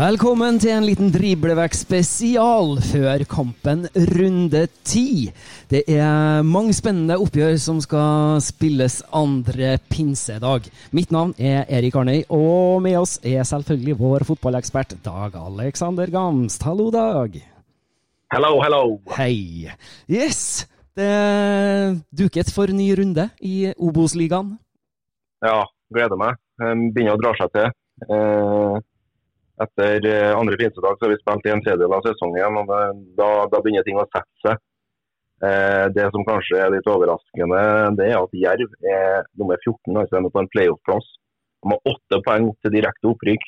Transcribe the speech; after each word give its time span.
Velkommen 0.00 0.56
til 0.56 0.70
en 0.72 0.84
liten 0.88 1.10
driblevekk 1.12 1.74
spesial 1.76 2.78
før 2.80 3.20
kampen 3.28 3.82
runde 4.14 4.62
ti. 4.86 5.26
Det 5.68 5.82
er 5.92 6.40
mange 6.46 6.72
spennende 6.72 7.18
oppgjør 7.20 7.58
som 7.60 7.82
skal 7.84 8.38
spilles 8.40 9.02
andre 9.12 9.74
pinsedag. 9.92 10.70
Mitt 10.96 11.12
navn 11.12 11.34
er 11.36 11.68
Erik 11.68 11.98
Arnøy, 12.00 12.22
og 12.32 12.80
med 12.86 12.96
oss 12.96 13.18
er 13.20 13.44
selvfølgelig 13.44 13.98
vår 14.00 14.24
fotballekspert 14.30 14.94
Dag 15.04 15.36
Alexander 15.36 16.08
Gamst. 16.08 16.64
Hallo, 16.64 16.88
Dag. 16.94 17.36
Hello, 18.32 18.54
hello. 18.64 18.84
Hei. 19.18 19.68
Yes, 20.08 20.64
det 20.96 21.10
er 21.12 21.98
duket 22.08 22.48
for 22.56 22.72
ny 22.72 22.88
runde 22.96 23.28
i 23.44 23.74
Obos-ligaen. 23.76 24.54
Ja, 25.44 25.66
gleder 25.92 26.24
meg. 26.24 26.40
Um, 26.56 26.88
Begynner 26.88 27.18
å 27.18 27.20
dra 27.20 27.36
seg 27.36 27.52
til. 27.52 27.68
Eh, 28.08 28.80
Etter 29.60 30.06
eh, 30.08 30.32
andre 30.32 30.56
pinsedag 30.56 30.96
har 31.00 31.12
vi 31.12 31.20
spilt 31.20 31.46
i 31.46 31.52
en 31.52 31.62
tredjedel 31.64 31.92
av 31.92 32.04
sesongen, 32.06 32.58
og 32.62 32.70
da, 33.18 33.30
da 33.52 33.60
begynner 33.60 33.84
ting 33.84 34.00
å 34.00 34.06
sette 34.08 34.44
seg. 34.46 34.60
Eh, 35.44 35.86
Det 35.96 36.06
som 36.14 36.24
kanskje 36.28 36.60
er 36.60 36.72
litt 36.72 36.88
overraskende, 36.88 37.62
det 37.98 38.10
er 38.10 38.18
at 38.20 38.36
Jerv 38.44 38.76
er 38.94 39.26
nummer 39.40 39.60
14, 39.60 39.96
altså 40.02 40.22
på 40.26 40.42
en 40.42 40.52
playoff-plass. 40.54 41.08
De 41.60 41.74
har 41.74 41.92
åtte 41.92 42.22
poeng 42.24 42.48
til 42.64 42.74
direkte 42.76 43.10
opprykk 43.12 43.44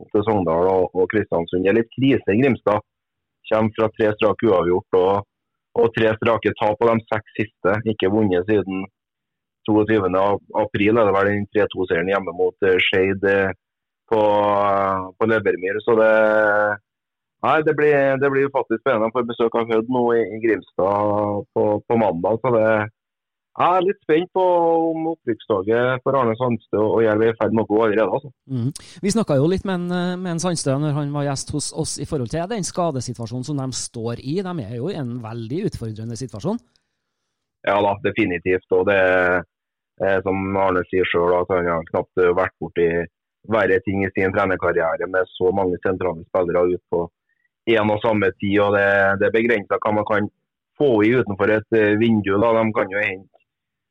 opp 0.00 0.14
til 0.14 0.24
Sogndal 0.26 0.68
og, 0.70 0.94
og 0.94 1.10
Kristiansund. 1.12 1.66
Det 1.66 1.72
er 1.72 1.80
litt 1.80 1.92
krise 1.96 2.34
i 2.34 2.40
Grimstad. 2.40 2.86
Kommer 3.50 3.74
fra 3.74 3.88
tre 3.96 4.12
strake 4.14 4.46
uavgjort 4.46 4.96
og, 5.00 5.26
og 5.82 5.88
tre 5.96 6.12
strake 6.20 6.52
tap 6.60 6.78
på 6.78 6.88
de 6.88 7.06
seks 7.10 7.36
siste. 7.38 7.74
Ikke 7.90 8.12
vunnet 8.12 8.46
siden 8.48 8.86
22. 9.68 9.98
april, 10.62 10.98
er 10.98 11.08
det 11.08 11.16
vel 11.16 11.28
den 11.28 11.48
3-2-serien 11.52 12.12
hjemme 12.14 12.32
mot 12.38 12.66
eh, 12.66 12.78
Skeid 12.86 13.26
på, 14.10 14.20
på 15.16 15.28
Levermyr. 15.30 15.82
Så 15.86 15.96
det 16.00 16.14
Nei, 17.40 17.62
det 17.64 17.72
blir, 17.72 18.18
det 18.20 18.28
blir 18.28 18.50
faktisk 18.52 18.82
spennende. 18.82 19.08
å 19.08 19.14
få 19.14 19.22
besøk 19.24 19.54
av 19.56 19.70
Hødd 19.70 19.86
nå 19.88 20.02
i, 20.12 20.24
i 20.36 20.40
Grimstad 20.42 21.46
på, 21.56 21.62
på 21.88 21.96
mandag. 21.96 22.36
så 22.42 22.50
det 22.52 22.66
jeg 23.60 23.76
er 23.76 23.82
litt 23.84 23.98
spent 24.04 24.30
på 24.32 24.42
om 24.42 25.08
opprykkstoget 25.10 26.04
for 26.04 26.16
Arne 26.16 26.36
Sandstø 26.38 26.80
og 26.80 27.02
Jerv 27.02 27.24
er 27.26 27.32
i 27.32 27.36
ferd 27.36 27.56
med 27.56 27.66
å 27.66 27.68
gå 27.68 27.80
allerede. 27.82 28.16
altså. 28.16 28.30
Mm. 28.46 28.70
Vi 29.02 29.12
snakka 29.12 29.36
jo 29.36 29.48
litt 29.50 29.66
med 29.68 29.82
en, 29.82 30.20
med 30.22 30.30
en 30.36 30.42
Sandstø 30.42 30.76
når 30.80 30.94
han 30.96 31.10
var 31.12 31.26
gjest 31.26 31.50
hos 31.56 31.72
oss 31.82 31.96
i 32.00 32.06
forhold 32.08 32.30
til 32.32 32.46
den 32.52 32.64
skadesituasjonen 32.64 33.44
som 33.48 33.58
de 33.60 33.66
står 33.76 34.22
i. 34.22 34.38
De 34.46 34.54
er 34.64 34.76
jo 34.78 34.88
i 34.88 34.96
en 35.00 35.16
veldig 35.24 35.64
utfordrende 35.68 36.16
situasjon. 36.16 36.62
Ja 37.66 37.76
da, 37.84 37.96
definitivt. 38.06 38.68
Og 38.78 38.86
det 38.88 38.96
er 38.96 39.42
eh, 39.42 40.18
som 40.24 40.56
Arne 40.56 40.86
sier 40.88 41.10
sjøl, 41.10 41.34
at 41.42 41.50
han 41.52 41.68
har 41.68 41.90
knapt 41.90 42.22
vært 42.38 42.56
borti 42.62 42.88
verre 43.48 43.80
ting 43.84 44.04
i 44.04 44.10
sin 44.14 44.32
trenerkarriere 44.34 45.08
med 45.08 45.28
så 45.32 45.52
mange 45.56 45.78
sentrale 45.84 46.24
spillere 46.28 46.74
ute 46.74 46.84
på 46.92 47.06
én 47.70 47.92
og 47.92 48.00
samme 48.04 48.30
tid. 48.38 48.60
og 48.60 48.76
Det, 48.76 48.86
det 49.20 49.28
er 49.28 49.36
begrensa 49.36 49.80
hva 49.80 49.92
man 49.96 50.08
kan 50.08 50.28
få 50.78 51.02
i 51.04 51.14
utenfor 51.16 51.52
et 51.56 51.76
eh, 51.76 51.98
vindu. 52.00 52.36
da. 52.36 52.52
De 52.58 52.64
kan 52.76 52.92
jo 52.92 53.02
hente 53.04 53.40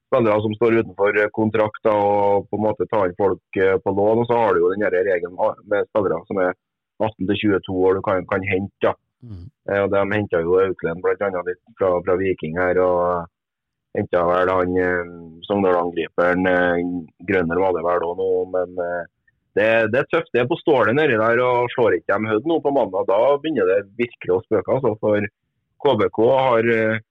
spillere 0.10 0.42
som 0.42 0.56
står 0.58 0.80
utenfor 0.82 1.12
kontrakter 1.14 1.36
kontrakt 1.40 1.84
da, 1.86 1.94
og 1.94 2.50
på 2.50 2.58
en 2.58 2.66
måte 2.66 2.90
tar 2.90 3.14
folk 3.18 3.62
eh, 3.62 3.78
på 3.84 3.94
lån. 3.94 4.24
Og 4.24 4.30
så 4.30 4.40
har 4.42 4.54
du 4.54 4.64
jo 4.64 4.74
den 4.74 4.88
regelen 4.90 5.38
med 5.66 5.90
spillere 5.92 6.24
som 6.28 6.42
er 6.46 6.54
18-22 7.00 7.76
år 7.88 8.00
du 8.00 8.02
kan, 8.06 8.26
kan 8.28 8.44
hente. 8.44 8.80
da. 8.82 8.94
Mm. 9.22 9.46
Eh, 9.70 9.82
og 9.84 9.92
De 9.94 10.06
henta 10.16 10.42
jo 10.46 10.62
Auklend 10.62 11.04
bl.a. 11.04 11.44
litt 11.48 11.62
fra, 11.78 11.94
fra 12.06 12.18
Viking 12.22 12.58
her. 12.60 12.82
og 12.84 13.28
Henta 13.98 14.22
vel 14.30 14.52
han 14.54 14.76
eh, 14.78 15.14
Sogndal-angriperen 15.48 16.46
eh, 16.50 16.84
Grønner 17.30 17.62
var 17.62 17.74
det 17.74 17.86
vel 17.86 18.06
òg 18.06 18.20
nå, 18.20 18.30
men 18.54 18.84
eh, 18.86 19.08
det, 19.60 19.72
det 19.94 20.02
er 20.02 20.10
tøft. 20.12 20.32
Det 20.34 20.42
er 20.44 20.50
på 20.50 20.58
stålet 20.62 20.96
nedi 20.98 21.18
der. 21.20 21.42
og 21.44 21.70
Slår 21.76 22.00
ikke 22.00 22.16
de 22.16 22.32
Hødd 22.32 22.48
nå 22.50 22.60
på 22.64 22.74
mandag, 22.76 23.08
da 23.10 23.20
begynner 23.42 23.70
det 23.70 23.82
virkelig 24.00 24.36
å 24.38 24.44
spøke. 24.46 24.78
altså, 24.78 24.96
For 25.04 25.28
KBK 25.84 26.22
har 26.30 26.72
eh, 26.76 27.04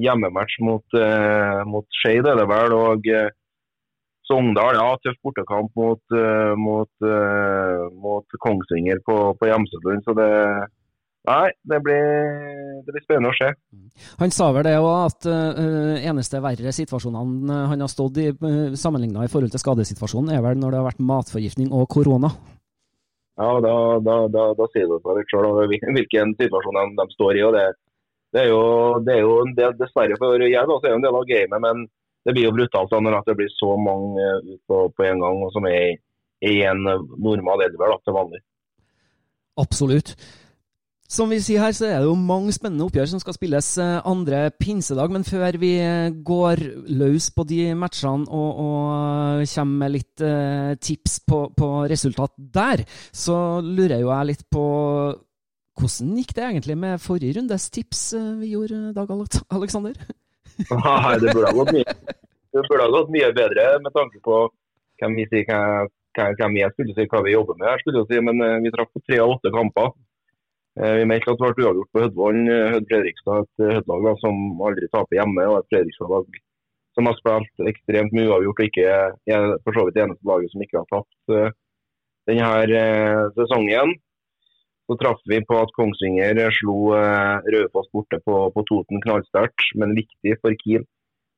hjemmematch 0.00 0.58
mot, 0.64 0.98
eh, 0.98 1.60
mot 1.68 1.86
Skeid, 2.00 2.26
er 2.26 2.40
det 2.40 2.48
vel. 2.50 2.76
og 2.76 3.08
eh, 3.10 3.30
Sogndal, 4.30 4.76
ja, 4.78 4.90
tøff 5.02 5.16
bortekamp 5.26 5.72
mot, 5.74 6.02
eh, 6.14 6.52
mot, 6.54 6.90
eh, 7.02 7.86
mot 7.98 8.36
Kongsvinger 8.44 9.00
på, 9.06 9.16
på 9.40 9.48
Hjemselund. 9.50 10.04
Så 10.06 10.14
det 10.18 10.30
Nei, 11.30 11.50
det 11.62 11.78
blir, 11.84 12.06
det 12.86 12.94
blir 12.94 13.02
spennende 13.04 13.30
å 13.30 13.36
se. 13.36 13.50
Han 14.22 14.32
sa 14.34 14.48
vel 14.56 14.64
det 14.66 14.78
òg, 14.80 14.88
at 15.06 15.28
uh, 15.30 15.98
eneste 16.10 16.40
verre 16.42 16.72
situasjonene 16.74 17.52
eh, 17.54 17.66
han 17.70 17.84
har 17.84 17.90
stått 17.92 18.18
i, 18.18 18.30
uh, 18.32 18.72
sammenligna 18.78 19.26
i 19.26 19.30
forhold 19.30 19.52
til 19.52 19.62
skadesituasjonen, 19.62 20.32
er 20.34 20.42
vel 20.42 20.58
når 20.58 20.72
det 20.72 20.80
har 20.80 20.88
vært 20.88 21.04
matforgiftning 21.12 21.70
og 21.76 21.86
korona. 21.92 22.32
Ja, 23.40 23.52
da, 23.62 23.76
da, 24.04 24.16
da, 24.32 24.48
da 24.58 24.68
sier 24.72 24.90
du 24.90 24.98
for 25.04 25.16
deg 25.16 25.30
sjøl 25.30 25.62
hvilken 25.70 26.34
situasjon 26.40 26.80
de, 26.80 26.88
de 26.98 27.08
står 27.14 27.38
i. 27.38 27.46
og 27.46 27.54
Det, 27.56 27.64
det 28.34 28.44
er 28.44 28.50
jo, 28.50 28.64
det 29.06 29.14
er 29.14 29.22
jo 29.22 29.38
en 29.44 29.54
del, 29.56 29.78
dessverre 29.78 30.18
for 30.20 30.34
Jerv 30.44 30.74
er 30.76 30.84
det 30.84 30.92
en 30.96 31.06
del 31.06 31.22
av 31.22 31.30
gamet, 31.30 31.64
men 31.68 31.86
det 32.26 32.34
blir 32.36 32.48
jo 32.48 32.56
brutalt 32.58 32.92
når 32.92 33.22
det 33.28 33.38
blir 33.38 33.54
så 33.54 33.78
mange 33.80 34.26
eh, 34.26 34.50
ut 34.50 34.60
på, 34.68 34.82
på 34.96 35.06
en 35.08 35.22
gang, 35.22 35.40
som 35.54 35.70
er 35.70 35.78
i, 35.78 35.96
i 36.50 36.60
en 36.68 36.82
normal 36.84 37.64
elver 37.68 37.96
til 38.02 38.18
vanlig. 38.18 38.42
Absolutt. 39.60 40.16
Som 41.10 41.32
vi 41.34 41.40
sier 41.42 41.58
her, 41.64 41.72
så 41.74 41.88
er 41.88 41.96
det 41.98 42.06
jo 42.06 42.14
mange 42.14 42.52
spennende 42.54 42.84
oppgjør 42.86 43.08
som 43.10 43.18
skal 43.22 43.34
spilles 43.34 43.68
eh, 43.82 43.96
andre 44.06 44.44
pinsedag. 44.62 45.10
Men 45.10 45.24
før 45.26 45.56
vi 45.58 45.72
eh, 45.82 46.12
går 46.26 46.60
løs 47.00 47.26
på 47.34 47.42
de 47.50 47.72
matchene 47.74 48.28
og, 48.30 48.60
og 48.62 49.42
kommer 49.50 49.80
med 49.82 49.94
litt 49.96 50.22
eh, 50.22 50.76
tips 50.78 51.16
på, 51.26 51.40
på 51.58 51.70
resultat 51.90 52.30
der, 52.38 52.84
så 53.10 53.36
lurer 53.64 54.04
jo 54.04 54.12
jeg 54.12 54.28
litt 54.30 54.44
på 54.54 54.62
hvordan 55.80 56.14
gikk 56.20 56.34
det 56.36 56.44
egentlig 56.44 56.76
med 56.78 57.00
forrige 57.02 57.38
rundes 57.40 57.66
tips 57.74 58.02
eh, 58.18 58.30
vi 58.42 58.52
gjorde, 58.54 58.92
Dag 58.94 59.10
Aleksander? 59.10 59.96
Nei, 60.60 61.14
det 61.22 61.32
burde 61.32 61.46
ha 61.48 61.54
gått 61.56 61.72
mye, 61.72 61.94
det 62.52 62.62
burde 62.68 62.84
ha 62.84 62.90
gått 62.92 63.10
mye 63.14 63.30
bedre 63.34 63.64
med 63.80 63.94
tanke 63.96 64.20
på 64.26 64.42
hvem 65.00 65.14
vi, 65.16 65.24
sier, 65.32 65.46
hva- 65.48 66.30
hvem 66.36 66.58
jeg 66.60 66.74
skulle 66.76 66.94
si, 66.98 67.06
hva 67.08 67.22
vi 67.24 67.32
jobber 67.34 67.56
med. 67.56 67.66
her, 67.70 67.80
skulle 67.82 68.02
jo 68.02 68.08
si, 68.10 68.20
Men 68.30 68.42
eh, 68.46 68.58
vi 68.62 68.72
traff 68.74 68.90
på 68.94 69.02
tre 69.08 69.18
av 69.24 69.32
åtte 69.38 69.50
kamper. 69.54 69.90
Eh, 70.78 70.94
Vi 71.00 71.06
meldte 71.10 71.32
at 71.32 71.40
det 71.40 71.54
ble 71.56 71.66
uavgjort 71.66 71.90
på 71.92 72.02
Hødvollen. 72.04 72.44
eh, 72.48 72.68
Hødd 72.74 72.86
Fredrikstad, 72.90 73.42
et 73.42 73.64
eh, 73.64 73.72
Hødd-lag 73.78 74.20
som 74.22 74.36
aldri 74.68 74.86
taper 74.92 75.18
hjemme, 75.18 75.46
og 75.50 75.58
et 75.58 75.70
Fredrikstad-lag 75.72 76.38
som 76.94 77.06
har 77.06 77.16
spilt 77.18 77.64
ekstremt 77.70 78.14
mye 78.14 78.28
uavgjort, 78.30 78.60
og 78.60 78.68
ikke 78.68 78.86
er 78.86 79.56
for 79.64 79.74
så 79.74 79.84
vidt 79.86 79.94
det 79.96 80.04
eneste 80.04 80.26
laget 80.26 80.50
som 80.52 80.62
ikke 80.64 80.80
har 80.80 80.88
tapt 80.90 81.54
denne 82.26 82.80
sesongen. 83.36 83.92
Så 84.90 84.96
traff 84.98 85.20
vi 85.30 85.38
på 85.46 85.54
at 85.54 85.70
Kongsvinger 85.76 86.50
slo 86.58 86.90
Raufoss 86.90 87.86
borte 87.94 88.18
på, 88.26 88.36
på 88.50 88.64
Toten 88.66 88.98
knallsterkt, 89.06 89.70
men 89.78 89.94
viktig 89.94 90.34
for 90.42 90.50
Kiel 90.62 90.82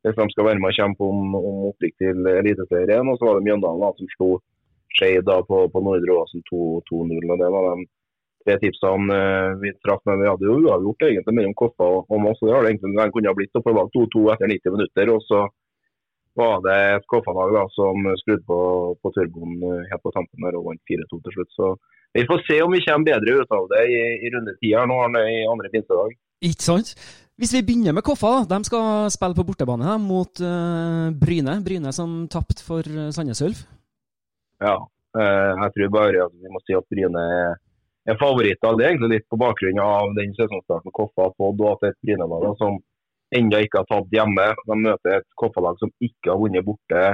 hvis 0.03 0.17
de 0.17 0.25
skal 0.33 0.49
være 0.49 0.59
med 0.59 0.73
og 0.73 0.79
kjempe 0.81 1.05
om, 1.05 1.35
om 1.37 1.67
opprykk 1.69 1.95
til 2.01 2.27
Eliteserien. 2.33 3.07
Og 3.07 3.21
så 3.21 3.29
var 3.29 3.37
det 3.37 3.45
Mjøndalen 3.47 3.93
som 4.01 4.09
slo 4.17 4.31
Skeid 4.97 5.29
på, 5.49 5.59
på 5.69 5.85
Nordre 5.85 6.17
Åsen 6.17 6.43
2-0. 6.49 7.29
og 7.29 7.39
Det 7.45 7.53
var 7.55 7.69
de 7.69 7.85
tre 8.45 8.59
tipsene 8.63 9.17
uh, 9.17 9.57
vi 9.63 9.75
traff. 9.81 10.03
Men 10.09 10.23
vi 10.23 10.31
hadde 10.31 10.49
jo 10.49 10.61
uavgjort 10.61 11.09
egentlig 11.09 11.37
mellom 11.39 11.57
Koffa 11.59 11.89
og, 11.97 12.07
og 12.11 12.23
Moss. 12.23 12.43
Det 12.43 12.55
har 12.55 12.65
det 12.65 12.75
egentlig 12.75 12.95
den 12.99 13.15
kunne 13.17 13.33
ha 13.33 13.39
blitt. 13.39 13.55
og 13.57 13.67
Det 13.67 13.77
var 13.79 13.93
2-2 13.97 14.25
etter 14.35 14.55
90 14.55 14.77
minutter. 14.77 15.15
og 15.17 15.27
så 15.29 15.47
var 16.39 16.63
det 16.65 16.77
et 16.97 17.09
Koffa-lag 17.13 17.57
som 17.77 18.07
skrudde 18.23 18.45
på, 18.49 18.61
på 19.03 19.13
turboen 19.17 19.59
eh, 19.69 19.89
helt 19.91 20.05
på 20.05 20.13
tampen 20.15 20.47
der 20.47 20.57
og 20.59 20.71
vant 20.71 20.81
4-2 20.89 21.19
til 21.25 21.35
slutt. 21.37 21.51
Så 21.57 21.73
vi 22.17 22.25
får 22.29 22.45
se 22.47 22.61
om 22.65 22.73
vi 22.73 22.85
kommer 22.85 23.09
bedre 23.11 23.43
ut 23.43 23.53
av 23.57 23.69
det 23.73 23.83
i, 23.89 24.01
i 24.25 24.33
rundetida 24.33 24.87
nå 24.89 24.99
i 25.21 25.43
andre 25.49 25.73
pinsedag. 25.73 26.17
Ikke 26.49 26.65
sant? 26.65 26.95
Hvis 27.41 27.53
vi 27.57 27.63
begynner 27.67 27.97
med 27.97 28.05
Koffa, 28.07 28.43
de 28.49 28.59
skal 28.69 29.11
spille 29.13 29.37
på 29.37 29.45
bortebane 29.49 29.87
her, 29.87 30.01
mot 30.01 30.43
uh, 30.45 31.09
Bryne. 31.17 31.57
Bryne 31.65 31.93
som 31.97 32.27
tapte 32.33 32.65
for 32.65 32.87
Sandnes 33.15 33.41
Ulf. 33.45 33.63
Ja, 34.63 34.77
uh, 34.85 35.53
jeg 35.65 35.73
tror 35.77 35.95
bare 35.97 36.27
at 36.27 36.37
vi 36.37 36.53
må 36.53 36.61
si 36.63 36.77
at 36.77 36.87
Bryne 36.93 37.25
er, 37.39 37.57
er 38.09 38.19
favoritter. 38.21 38.79
Det 38.79 38.85
er 38.85 38.95
egentlig 38.95 39.17
litt 39.17 39.29
på 39.31 39.39
bakgrunn 39.41 39.83
av 39.83 40.15
den 40.19 40.33
sesongstarten 40.39 40.95
Koffa 40.95 41.29
har 41.29 41.37
fått, 41.37 41.61
og 41.61 41.69
at 41.73 41.83
det 41.83 41.91
er 41.91 41.95
et 41.95 42.07
Bryne-lag 42.07 42.49
som 42.61 42.81
ennå 43.33 43.61
ikke 43.65 43.83
har 43.83 43.91
tatt 43.91 44.17
hjemme. 44.17 44.49
De 44.69 44.79
møter 44.79 45.19
et 45.19 45.29
Koffa-lag 45.41 45.79
som 45.81 45.93
ikke 46.03 46.33
har 46.33 46.41
vunnet 46.41 46.67
borte 46.67 47.05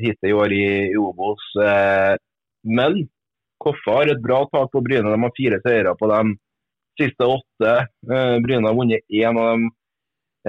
hittil 0.00 0.30
i 0.30 0.36
år 0.36 0.54
i, 0.54 0.64
i 0.92 0.96
Obos. 0.98 1.42
men 2.64 3.04
Koffa 3.62 3.98
har 4.00 4.12
et 4.12 4.22
bra 4.22 4.44
tak 4.52 4.72
på 4.72 4.82
Bryne. 4.84 5.10
De 5.10 5.22
har 5.22 5.36
fire 5.36 5.60
seire 5.64 5.94
på 5.98 6.10
dem 6.10 6.34
siste 7.00 7.26
åtte. 7.26 7.74
Eh, 8.12 8.36
Bryne 8.44 8.68
har 8.68 8.76
vunnet 8.76 9.04
én 9.08 9.38
av 9.38 9.50
de 9.50 9.70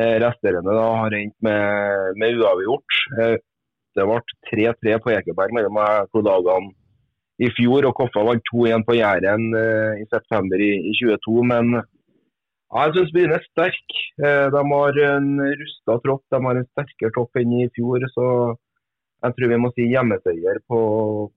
eh, 0.01 0.15
resterende 0.23 0.73
da, 0.75 0.87
har 1.01 1.17
endt 1.17 1.35
med, 1.45 2.17
med 2.21 2.39
uavgjort. 2.39 2.97
Eh, 3.19 3.37
det 3.95 4.07
ble 4.09 4.19
3-3 4.51 4.97
på 5.03 5.13
Ekeberg 5.15 5.55
mellom 5.55 5.79
to 6.11 6.23
lagene 6.25 6.73
i 7.41 7.49
fjor, 7.57 7.87
og 7.89 7.95
Koffa 7.97 8.23
vant 8.23 8.45
2-1 8.51 8.85
på 8.87 8.95
Jæren 8.95 9.49
i 9.99 10.05
september 10.07 10.61
i, 10.61 10.71
i 10.87 10.93
22. 11.01 11.41
Men 11.51 11.73
ja, 11.75 12.85
jeg 12.85 12.93
syns 12.95 13.15
byen 13.15 13.33
er 13.35 13.43
sterk. 13.49 13.97
De 14.55 14.61
har 14.71 14.99
en 15.09 15.27
rusta 15.61 15.97
tropp, 16.05 16.23
de 16.31 16.39
har 16.47 16.61
en 16.61 16.69
sterkere 16.69 17.15
topp 17.17 17.41
enn 17.41 17.57
i 17.59 17.65
fjor. 17.75 18.07
Så 18.13 18.27
jeg 19.25 19.35
tror 19.35 19.51
vi 19.51 19.59
må 19.59 19.71
si 19.75 19.89
hjemmeseier 19.91 20.61
på, 20.69 20.79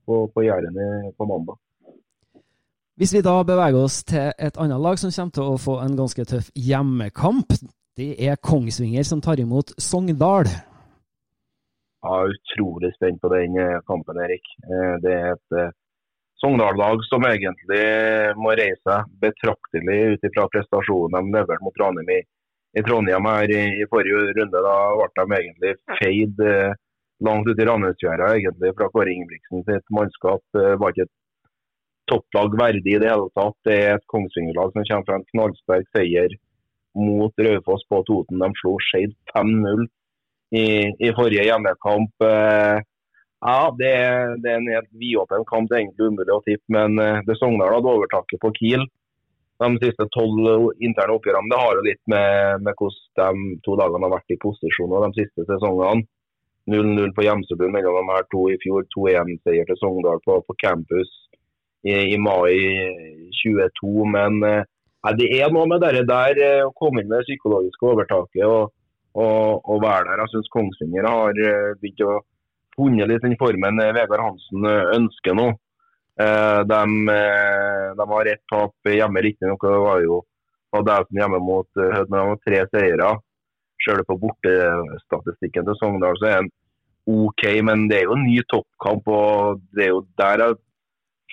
på, 0.07 0.21
på 0.31 0.45
Jæren 0.47 0.79
på 1.17 1.27
mandag. 1.27 1.59
Hvis 2.99 3.13
vi 3.15 3.21
da 3.23 3.37
beveger 3.47 3.79
oss 3.79 4.01
til 4.03 4.31
et 4.35 4.57
annet 4.59 4.81
lag 4.83 4.97
som 4.99 5.11
kommer 5.15 5.35
til 5.35 5.51
å 5.51 5.59
få 5.63 5.77
en 5.79 5.93
ganske 5.95 6.23
tøff 6.27 6.49
hjemmekamp, 6.51 7.53
det 7.95 8.09
er 8.27 8.41
Kongsvinger 8.43 9.05
som 9.07 9.21
tar 9.23 9.39
imot 9.39 9.71
Sogndal. 9.79 10.49
Jeg 12.03 12.15
er 12.15 12.33
utrolig 12.33 12.89
spent 12.97 13.21
på 13.23 13.31
den 13.31 13.55
eh, 13.59 13.79
kampen, 13.87 14.19
Erik. 14.23 14.51
Eh, 14.67 14.93
det 15.03 15.13
er 15.15 15.31
et 15.31 15.55
eh, 15.61 15.71
Sogndal-lag 16.39 17.01
som 17.09 17.25
egentlig 17.27 17.85
må 18.39 18.53
reise 18.55 18.99
betraktelig 19.23 19.97
ut 20.13 20.27
fra 20.35 20.45
prestasjonen 20.53 21.17
de 21.17 21.35
leverte 21.35 21.65
mot 21.65 21.79
Ranheim 21.81 22.11
i, 22.15 22.19
i, 22.79 22.83
Trondheim 22.85 23.27
her 23.27 23.51
i, 23.51 23.63
i, 23.81 23.87
forrige 23.91 24.35
runde. 24.37 24.61
Da 24.63 24.77
ble 24.95 25.09
de 25.19 25.39
egentlig 25.41 25.73
feid 25.99 26.43
langt 27.27 27.49
ut 27.49 27.59
i 27.59 27.67
Ranheimsfjæra 27.67 28.31
fra 28.77 28.89
Kåre 28.93 29.11
Ingebrigtsen 29.11 29.65
sitt 29.67 29.95
mannskap. 29.95 30.43
Det 30.55 30.77
var 30.79 30.95
ikke 30.95 31.09
et 31.09 31.15
topplag 32.09 32.55
verdig 32.59 32.95
i 32.95 33.01
det 33.01 33.11
hele 33.11 33.29
tatt. 33.37 33.57
Det 33.67 33.75
er 33.75 33.97
et 33.97 34.07
Kongsvinger-lag 34.11 34.71
som 34.73 34.87
kommer 34.87 35.09
fra 35.09 35.19
en 35.19 35.27
knallsterk 35.33 35.89
seier 35.95 36.35
mot 36.97 37.43
Raufoss 37.45 37.85
på 37.89 38.01
Toten. 38.07 38.41
De 38.41 38.49
slo 38.61 38.77
Skeid 38.87 39.15
5-0 39.35 39.85
i, 40.55 40.65
i, 40.97 41.11
forrige 41.17 41.45
hjemmekamp. 41.45 42.25
Eh, 42.25 42.79
ja, 43.39 43.75
det, 43.79 43.91
det, 44.43 44.51
er 44.51 44.57
en 44.59 44.71
helt 44.73 44.89
vidåpen 44.99 45.45
kamp. 45.47 45.69
Det 45.69 45.77
er 45.77 45.83
egentlig 45.85 46.09
umulig 46.11 46.33
å 46.35 46.43
tippe, 46.45 46.65
men 46.75 46.99
eh, 46.99 47.21
det 47.27 47.37
Sogndal 47.39 47.77
hadde 47.77 47.93
overtaket 47.93 48.41
på 48.43 48.51
Kiel 48.57 48.87
de 49.59 49.75
siste 49.83 50.05
tolv 50.15 50.69
interne 50.79 51.17
oppgjørene. 51.17 51.51
Det 51.51 51.59
har 51.59 51.75
jo 51.75 51.83
litt 51.83 52.01
med, 52.07 52.63
med, 52.63 52.75
hvordan 52.79 53.41
de 53.43 53.57
to 53.65 53.75
lagene 53.75 54.07
har 54.07 54.13
vært 54.13 54.35
i 54.35 54.39
posisjon 54.39 54.95
de 54.95 55.11
siste 55.17 55.45
sesongene. 55.49 56.07
0-0 56.69 57.13
på 57.17 57.25
Gjemsebø 57.25 57.67
mellom 57.73 57.97
de 57.97 58.13
her 58.13 58.27
to 58.31 58.45
i 58.53 58.57
fjor. 58.63 58.85
2-1-seier 58.93 59.67
til 59.67 59.79
Sogndal 59.81 60.21
på, 60.23 60.37
på 60.45 60.55
campus 60.61 61.09
i, 61.83 61.95
i 62.13 62.17
mai 62.21 62.55
22. 63.41 64.07
Men 64.13 64.39
eh, 64.47 64.63
ja, 65.03 65.15
det 65.17 65.29
er 65.39 65.51
noe 65.55 65.67
med 65.71 65.83
det 65.83 66.05
der 66.07 66.43
eh, 66.43 66.65
å 66.67 66.75
komme 66.77 67.01
inn 67.01 67.09
med 67.09 67.21
det 67.21 67.29
psykologiske 67.31 67.91
overtaket 67.93 68.45
og, 68.45 68.71
og, 69.15 69.63
og 69.65 69.83
være 69.83 70.11
der. 70.11 70.23
Jeg 70.23 70.35
syns 70.35 70.53
Kongsvinger 70.55 71.09
har 71.09 71.43
eh, 71.49 71.73
begynt 71.81 72.05
å 72.05 72.19
funnet 72.79 73.11
litt 73.11 73.25
den 73.25 73.37
formen 73.39 73.83
Vegard 73.97 74.23
Hansen 74.23 74.65
ønsker 74.95 75.35
nå. 75.35 75.51
De, 76.19 76.79
de 77.95 78.05
har 78.11 78.27
ett 78.27 78.41
tap 78.51 78.89
hjemme, 78.91 79.21
riktignok. 79.23 79.61
Det 79.63 79.83
var 79.83 80.01
jo 80.03 80.21
Adelsen 80.75 81.19
hjemme 81.19 81.39
mot 81.41 81.67
Hødd, 81.79 82.09
men 82.09 82.17
de 82.19 82.25
har 82.27 82.39
tre 82.45 82.63
seire. 82.73 83.11
Selv 83.85 84.07
på 84.09 84.17
bortestatistikken 84.21 85.67
til 85.67 85.77
Sogndal 85.79 86.17
så 86.19 86.27
er 86.29 86.41
den 86.41 86.49
OK, 87.09 87.45
men 87.65 87.87
det 87.89 88.01
er 88.01 88.09
jo 88.09 88.17
en 88.17 88.25
ny 88.27 88.41
toppkamp. 88.51 89.07
og 89.07 89.61
Det 89.75 89.87
er 89.87 89.93
jo 89.93 90.03
der 90.19 90.43
jeg 90.43 90.59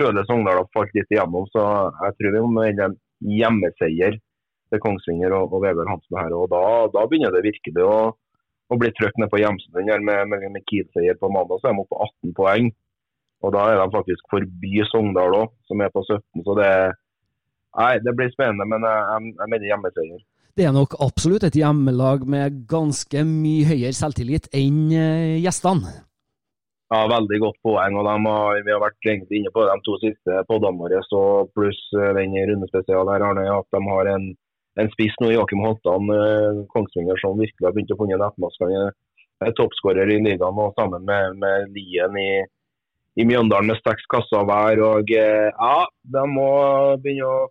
føler 0.01 0.29
Sogndal 0.29 0.63
har 0.63 0.71
falt 0.77 0.95
litt 0.97 1.11
igjennom. 1.13 1.49
Så 1.53 1.65
jeg 2.05 2.17
tror 2.19 2.37
vi 2.37 2.45
må 2.47 2.65
ende 2.65 2.91
en 2.91 2.97
hjemmeseier 3.33 4.17
til 4.71 4.83
Kongsvinger 4.83 5.35
og, 5.37 5.53
og 5.53 5.67
Vegard 5.67 5.91
Hansen 5.91 6.21
her. 6.21 6.33
og 6.37 6.49
Da, 6.53 6.63
da 6.95 7.05
begynner 7.11 7.35
det 7.35 7.45
virkelig 7.51 7.85
å, 7.85 7.99
å 8.67 8.79
blir 8.81 8.95
trøkk 8.97 9.19
ned 9.21 9.31
på 9.31 9.41
hjemsiden 9.41 10.05
med, 10.05 10.31
med, 10.31 10.47
med 10.55 10.65
Kiel-seier 10.67 11.19
på 11.21 11.31
mandag. 11.31 11.61
Så 11.61 11.71
er 11.71 11.77
de 11.77 11.83
oppe 11.83 11.95
på 11.95 12.07
18 12.09 12.37
poeng. 12.39 12.71
Og 13.45 13.53
da 13.55 13.67
er 13.71 13.81
de 13.81 13.93
faktisk 13.93 14.33
forbi 14.33 14.81
Sogndal 14.91 15.37
òg, 15.37 15.53
som 15.69 15.83
er 15.85 15.93
på 15.95 16.03
17. 16.07 16.43
Så 16.47 16.57
det, 16.59 16.71
nei, 17.79 17.93
det 18.03 18.17
blir 18.17 18.33
spennende, 18.33 18.67
men 18.71 18.87
jeg, 18.89 19.35
jeg, 19.37 19.51
mener 19.53 19.71
hjemmeseier. 19.71 20.25
Det 20.57 20.65
er 20.65 20.73
nok 20.73 20.97
absolutt 21.05 21.45
et 21.45 21.59
hjemmelag 21.59 22.25
med 22.33 22.63
ganske 22.71 23.23
mye 23.29 23.69
høyere 23.69 23.95
selvtillit 23.95 24.49
enn 24.57 24.87
eh, 24.89 25.37
gjestene. 25.45 25.93
Ja, 26.87 27.03
veldig 27.11 27.39
godt 27.43 27.59
poeng. 27.67 27.99
og 27.99 28.07
har, 28.07 28.63
Vi 28.65 28.73
har 28.73 28.83
vært 28.83 29.11
egentlig 29.11 29.43
inne 29.43 29.53
på 29.53 29.67
de 29.67 29.77
to 29.85 29.97
siste 30.01 30.43
podene 30.49 30.81
våre, 30.81 31.03
pluss 31.55 31.81
eh, 31.99 32.15
den 32.17 32.37
rundespesialen 32.51 33.13
her, 33.13 33.27
Arne, 33.29 33.47
at 33.53 33.69
de 33.75 33.83
har 33.91 34.13
en, 34.15 34.29
en 34.81 34.91
spiss 34.93 35.17
nå, 35.23 35.31
Joakim 35.33 35.63
Holtan, 35.65 36.11
eh, 36.13 36.63
Kongsvinger, 36.73 37.19
som 37.21 37.39
virkelig 37.41 37.65
har 37.65 37.75
begynt 37.77 37.95
å 37.95 37.99
funne 38.01 38.19
nettmaskene. 38.21 38.91
Er 39.45 39.57
toppskårer 39.57 40.11
i 40.13 40.21
ligaen 40.25 40.61
og 40.61 40.77
sammen 40.79 41.05
med, 41.09 41.37
med 41.41 41.73
Lien 41.77 42.17
i, 42.21 42.31
i 43.21 43.27
Mjøndalen 43.29 43.73
med 43.73 43.81
seks 43.83 44.09
kasser 44.13 44.45
hver. 44.49 44.81
og 44.85 45.13
eh, 45.13 45.49
ja, 45.53 45.79
De 46.17 46.25
må 46.33 46.51
begynne 47.05 47.29
å, 47.29 47.47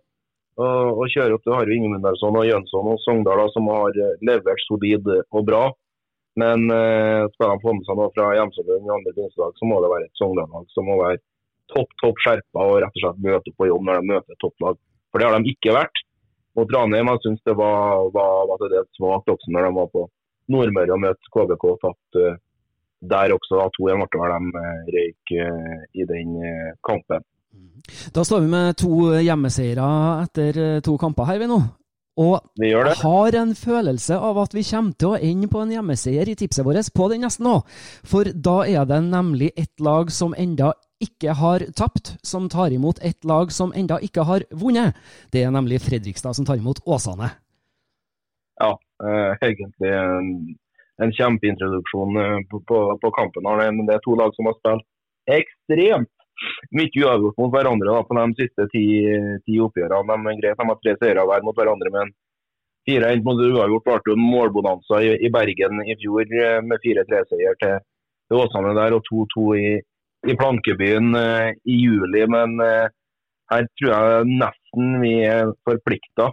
å, 0.58 0.68
å 1.02 1.08
kjøre 1.14 1.38
opp. 1.38 1.44
Det 1.46 1.54
har 1.54 1.66
jo 1.66 1.78
Ingemundsson 1.78 2.38
og 2.42 2.48
Jønsson 2.48 2.92
og 2.94 3.02
Sogndal 3.04 3.46
som 3.54 3.70
har 3.74 3.98
levert 4.26 4.62
solid 4.66 5.10
og 5.10 5.46
bra. 5.46 5.66
Men 6.36 6.66
eh, 6.70 7.26
skal 7.34 7.54
de 7.54 7.62
få 7.62 7.74
med 7.74 7.86
seg 7.88 7.98
noe 7.98 8.12
fra 8.14 8.32
Hjemsøbøen 8.36 8.86
i 8.86 8.96
andre 8.98 9.14
pinsedag, 9.16 9.54
så 9.56 9.68
må 9.70 9.78
det 9.80 9.92
være 9.94 10.06
et 10.10 10.20
Sogndal-lag 10.20 10.66
som 10.74 10.90
må 10.90 10.98
være 11.00 11.22
topp 11.72 11.94
topp 12.02 12.20
skjerpa 12.22 12.66
og 12.70 12.82
rett 12.84 12.98
og 12.98 13.02
slett 13.02 13.22
møte 13.24 13.52
på 13.58 13.66
jobb 13.70 13.86
når 13.86 14.02
de 14.02 14.10
møter 14.12 14.38
topplag. 14.42 14.76
For 15.10 15.22
det 15.22 15.26
har 15.26 15.38
de 15.40 15.54
ikke 15.54 15.74
vært 15.74 16.05
mot 16.56 16.72
Ranheim. 16.72 17.12
Jeg 17.12 17.22
syns 17.24 17.44
det 17.46 17.54
var, 17.58 18.08
var, 18.14 18.48
var 18.50 18.66
dels 18.72 18.90
svakt 18.98 19.32
også 19.32 19.52
når 19.54 19.68
de 19.68 19.78
var 19.78 19.88
på 19.94 20.04
Nordmøre 20.52 20.94
og 20.94 21.02
møtte 21.02 21.32
KBK 21.34 21.64
tatt 21.82 22.20
uh, 22.22 22.36
der 23.12 23.34
også. 23.34 23.58
Da 23.58 23.70
2-1 23.78 24.04
ble 24.12 24.28
de 24.34 24.52
uh, 24.60 24.92
røyk 24.96 25.34
uh, 25.38 25.80
i 25.94 26.06
den 26.08 26.36
kampen. 26.86 27.24
Da 28.14 28.24
står 28.26 28.42
vi 28.42 28.50
med 28.50 28.78
to 28.80 28.94
hjemmeseiere 29.22 29.88
etter 30.24 30.80
to 30.84 30.96
kamper 30.98 31.28
her, 31.28 31.38
vi 31.38 31.50
nå. 31.50 31.60
Og 32.16 32.40
har 33.02 33.36
en 33.36 33.52
følelse 33.54 34.16
av 34.16 34.38
at 34.40 34.54
vi 34.56 34.64
kommer 34.64 34.96
til 34.96 35.12
å 35.12 35.18
ende 35.20 35.50
på 35.52 35.60
en 35.60 35.74
hjemmeseier 35.74 36.30
i 36.32 36.36
tipset 36.38 36.64
vårt 36.64 36.88
på 36.96 37.08
den 37.12 37.26
nesten 37.26 37.48
òg. 37.50 37.68
For 38.08 38.30
da 38.32 38.62
er 38.64 38.88
det 38.88 39.02
nemlig 39.04 39.50
ett 39.52 39.84
lag 39.84 40.10
som 40.10 40.32
enda 40.32 40.72
ikke 41.02 41.34
har 41.36 41.64
tapt, 41.76 42.14
som 42.24 42.48
tar 42.52 42.72
imot 42.72 43.00
et 43.04 43.24
lag 43.28 43.52
som 43.52 43.72
enda 43.76 43.98
ikke 44.02 44.24
har 44.28 44.46
vunnet. 44.50 44.96
Det 45.32 45.44
er 45.44 45.52
nemlig 45.54 45.82
Fredrikstad 45.84 46.36
som 46.38 46.46
tar 46.48 46.60
imot 46.60 46.80
Åsane. 46.86 47.30
Ja, 48.60 48.72
eh, 49.04 49.32
egentlig 49.44 49.92
en, 49.92 50.28
en 51.04 51.12
kjempeintroduksjon 51.12 52.20
eh, 52.22 52.36
på, 52.50 52.62
på, 52.68 52.82
på, 53.02 53.10
kampen. 53.18 53.44
Men 53.44 53.84
det 53.88 53.98
er 53.98 54.04
to 54.04 54.16
lag 54.16 54.32
som 54.36 54.48
har 54.48 54.56
spilt 54.60 54.86
ekstremt 55.36 56.12
mye 56.76 57.02
uavgjort 57.02 57.38
mot 57.40 57.52
hverandre 57.52 57.92
da, 57.92 58.04
på 58.04 58.16
de 58.16 58.24
siste 58.40 58.68
ti, 58.72 58.84
ti 59.44 59.58
oppgjørene. 59.62 60.16
De, 60.24 60.36
greit, 60.40 60.56
de 60.58 60.68
har 60.70 60.80
tre 60.80 60.96
seire 61.00 61.26
hver 61.28 61.44
mot 61.46 61.56
hverandre, 61.56 61.92
men 61.92 62.12
4-1 62.86 63.24
mot 63.26 63.40
uavgjort 63.42 63.86
ble 63.86 64.12
jo 64.12 64.16
målbonanza 64.20 65.02
i, 65.02 65.14
i, 65.26 65.30
Bergen 65.32 65.82
i 65.84 65.96
fjor 66.00 66.24
eh, 66.24 66.60
med 66.62 66.82
4-3-seier 66.84 67.58
til, 67.62 67.78
til, 68.28 68.42
Åsane 68.42 68.74
der, 68.78 68.96
og 68.96 69.02
2-2 69.08 69.46
i, 69.58 69.72
i, 70.26 70.36
Plankebyen 70.36 71.14
uh, 71.14 71.50
i 71.64 71.76
juli. 71.82 72.24
Men 72.30 72.56
uh, 72.62 72.86
her 73.52 73.68
tror 73.78 73.92
jeg 73.92 74.30
nesten 74.42 74.98
vi 75.02 75.12
er 75.26 75.52
forplikta 75.66 76.30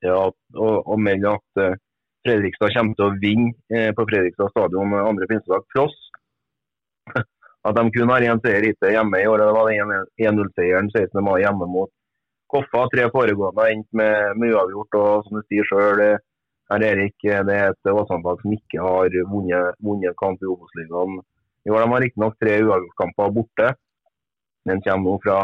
til 0.00 0.32
å, 0.56 0.96
melde 1.00 1.34
at 1.36 1.62
uh, 1.62 1.78
Fredrikstad 2.26 2.74
kommer 2.76 2.96
til 2.98 3.06
å 3.06 3.16
vinne 3.20 3.84
på 3.96 4.04
Fredrikstad 4.08 4.52
stadion 4.52 4.92
andre 5.00 5.28
pinsedag. 5.30 5.64
Tross 5.72 5.96
at 7.16 7.78
de 7.78 7.84
kun 7.94 8.12
har 8.12 8.26
én 8.26 8.42
seier 8.44 8.66
hittil 8.68 8.92
hjemme 8.92 9.22
i 9.22 9.28
år. 9.30 9.40
Det 9.40 9.54
var 9.56 9.70
1-0-seieren 9.72 10.92
16. 10.92 11.16
mai 11.24 11.38
hjemme 11.40 11.68
mot 11.68 11.92
Koffa. 12.52 12.84
Tre 12.92 13.06
foregående 13.14 13.70
endt 13.72 13.88
med, 13.96 14.36
med 14.36 14.52
uavgjort. 14.52 15.00
og 15.00 15.24
som 15.24 15.38
du 15.38 15.46
sier 15.48 15.68
selv, 15.70 16.20
her 16.70 16.84
Erik, 16.86 17.16
det 17.24 17.56
er 17.56 17.72
et 17.72 17.88
Åsane-lag 17.90 18.44
som 18.44 18.52
ikke 18.54 18.84
har 18.84 19.16
vunnet, 19.32 19.80
vunnet 19.82 20.18
kamp 20.20 20.44
i 20.44 20.50
Obos-ligaen. 20.50 21.22
I 21.66 21.72
år 21.72 21.84
de 21.84 21.92
har 21.92 22.04
riktignok 22.04 22.36
tre 22.40 22.58
uavgjortkamper 22.64 23.34
borte, 23.36 23.72
men 24.68 24.80
kommer 24.84 25.10
nå 25.10 25.16
fra 25.24 25.40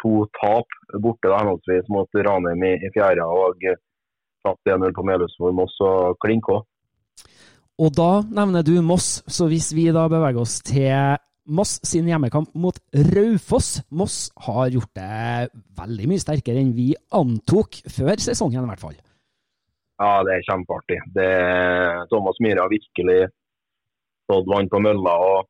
to 0.00 0.24
tap 0.38 0.78
borte, 1.02 1.28
da, 1.28 1.40
henholdsvis 1.40 1.90
mot 1.92 2.22
Ranheim 2.28 2.64
i, 2.64 2.72
i 2.84 2.92
fjerde 2.94 3.26
og 3.26 3.60
tapt 4.46 4.72
1-0 4.72 4.96
på 4.96 5.04
for 5.36 5.56
Moss 5.56 5.76
og 5.84 6.16
Klinkå. 6.24 6.62
Og 7.76 7.92
da 7.92 8.10
nevner 8.32 8.64
du 8.64 8.78
Moss, 8.80 9.22
så 9.28 9.48
hvis 9.50 9.72
vi 9.76 9.90
da 9.92 10.06
beveger 10.08 10.40
oss 10.40 10.60
til 10.64 11.16
Moss 11.46 11.76
sin 11.86 12.08
hjemmekamp 12.10 12.54
mot 12.58 12.78
Raufoss. 13.14 13.82
Moss 13.94 14.32
har 14.48 14.72
gjort 14.74 14.90
det 14.98 15.50
veldig 15.78 16.08
mye 16.10 16.22
sterkere 16.22 16.58
enn 16.58 16.72
vi 16.74 16.88
antok 17.14 17.78
før 17.86 18.18
sesongen, 18.18 18.64
i 18.64 18.70
hvert 18.72 18.82
fall. 18.82 18.96
Ja, 19.96 20.24
det 20.26 20.34
er 20.34 20.46
kjempeartig. 20.48 20.98
Det, 21.14 21.28
Thomas 22.10 22.40
Myhre 22.42 22.64
har 22.64 22.72
virkelig 22.72 23.20
stått 24.26 24.50
vann 24.50 24.68
på 24.72 24.82
mølla. 24.82 25.14
og 25.30 25.46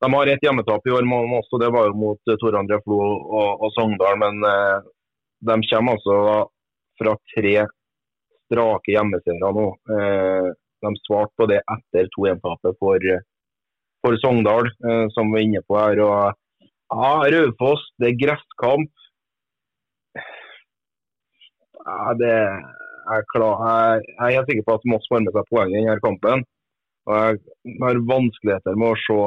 De 0.00 0.12
har 0.14 0.30
et 0.32 0.46
hjemmetap 0.46 0.86
i 0.86 0.94
år, 0.96 1.04
Moss, 1.04 1.50
og 1.52 1.60
det 1.60 1.72
var 1.74 1.90
jo 1.90 1.98
mot 1.98 2.32
Tor 2.40 2.56
André 2.62 2.80
Flo 2.86 3.00
og, 3.02 3.50
og 3.60 3.74
Sogndal. 3.76 4.16
Men 4.22 4.40
eh, 4.48 4.88
de 5.50 5.58
kommer 5.68 5.98
altså 5.98 6.16
fra 7.00 7.16
tre 7.34 7.56
strake 8.50 8.94
hjemmeseiere 8.94 9.52
nå. 9.56 9.66
Eh, 9.96 10.48
de 10.80 10.94
svarte 11.04 11.36
på 11.36 11.50
det 11.50 11.60
etter 11.60 12.08
2-1-tapet 12.16 12.78
for 12.80 13.10
for 14.00 14.16
Sogndal, 14.22 14.70
eh, 14.88 15.06
som 15.14 15.32
vi 15.32 15.42
er 15.42 15.46
inne 15.46 15.62
på 15.68 15.76
her. 15.78 16.00
Og, 16.04 16.68
ja, 16.90 17.10
Raufoss, 17.34 17.84
det 18.00 18.10
er 18.10 18.20
gresskamp. 18.24 18.92
Ja, 21.80 22.14
det 22.20 22.32
er 22.32 23.26
klar. 23.32 23.60
Jeg, 23.66 24.08
jeg 24.16 24.40
er 24.40 24.48
sikker 24.48 24.66
på 24.66 24.78
at 24.78 24.88
Moss 24.92 25.08
får 25.10 25.24
med 25.24 25.36
seg 25.36 25.52
poeng 25.52 25.72
i 25.72 25.78
denne 25.80 26.00
kampen. 26.04 26.44
Og 27.10 27.16
jeg 27.18 27.78
har 27.82 28.04
vanskeligheter 28.10 28.78
med 28.78 28.92
å 28.92 29.00
se 29.02 29.18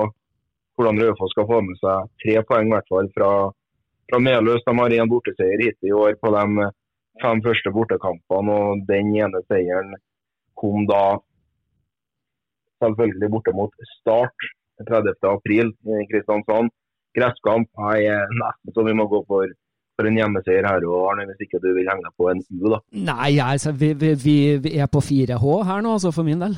hvordan 0.74 1.02
Raufoss 1.04 1.34
skal 1.36 1.50
få 1.50 1.60
med 1.66 1.78
seg 1.82 2.10
tre 2.24 2.40
poeng 2.48 2.72
i 2.72 2.74
hvert 2.74 2.90
fall 2.94 3.10
fra, 3.18 3.32
fra 4.10 4.22
Meløs. 4.24 4.64
De 4.66 4.74
har 4.80 4.96
én 4.96 5.12
borteseier 5.12 5.68
hittil 5.68 5.92
i 5.92 5.98
år 6.06 6.16
på 6.22 6.32
de 6.34 6.70
fem 7.22 7.44
første 7.46 7.74
bortekampene, 7.76 8.56
og 8.56 8.88
den 8.90 9.12
ene 9.20 9.44
seieren 9.52 9.94
kom 10.58 10.88
da 10.90 11.20
selvfølgelig 12.84 13.32
borte 13.36 13.54
mot 13.56 13.90
Start 14.00 14.50
30. 14.88 15.14
april 15.30 15.70
i 15.86 16.06
Kristiansand. 16.12 16.74
Gresskamp. 17.14 17.70
Er 17.94 18.26
nesten 18.34 18.74
så 18.74 18.86
vi 18.88 18.96
må 18.98 19.06
gå 19.12 19.22
for, 19.30 19.52
for 19.98 20.10
en 20.10 20.18
hjemmeseier 20.18 20.66
her 20.66 20.88
òg, 20.88 21.12
Arne, 21.12 21.28
hvis 21.30 21.46
ikke 21.46 21.62
du 21.62 21.70
vil 21.76 21.90
henge 21.90 22.08
deg 22.08 22.16
på 22.18 22.32
en 22.32 22.42
U, 22.42 22.72
da. 22.74 22.80
Nei, 23.12 23.34
altså, 23.44 23.76
vi, 23.78 23.94
vi, 23.94 24.38
vi, 24.64 24.74
er 24.74 24.90
på 24.90 25.04
4H 25.04 25.60
her 25.70 25.86
nå, 25.86 26.00
altså, 26.00 26.14
for 26.16 26.26
min 26.26 26.42
del. 26.42 26.58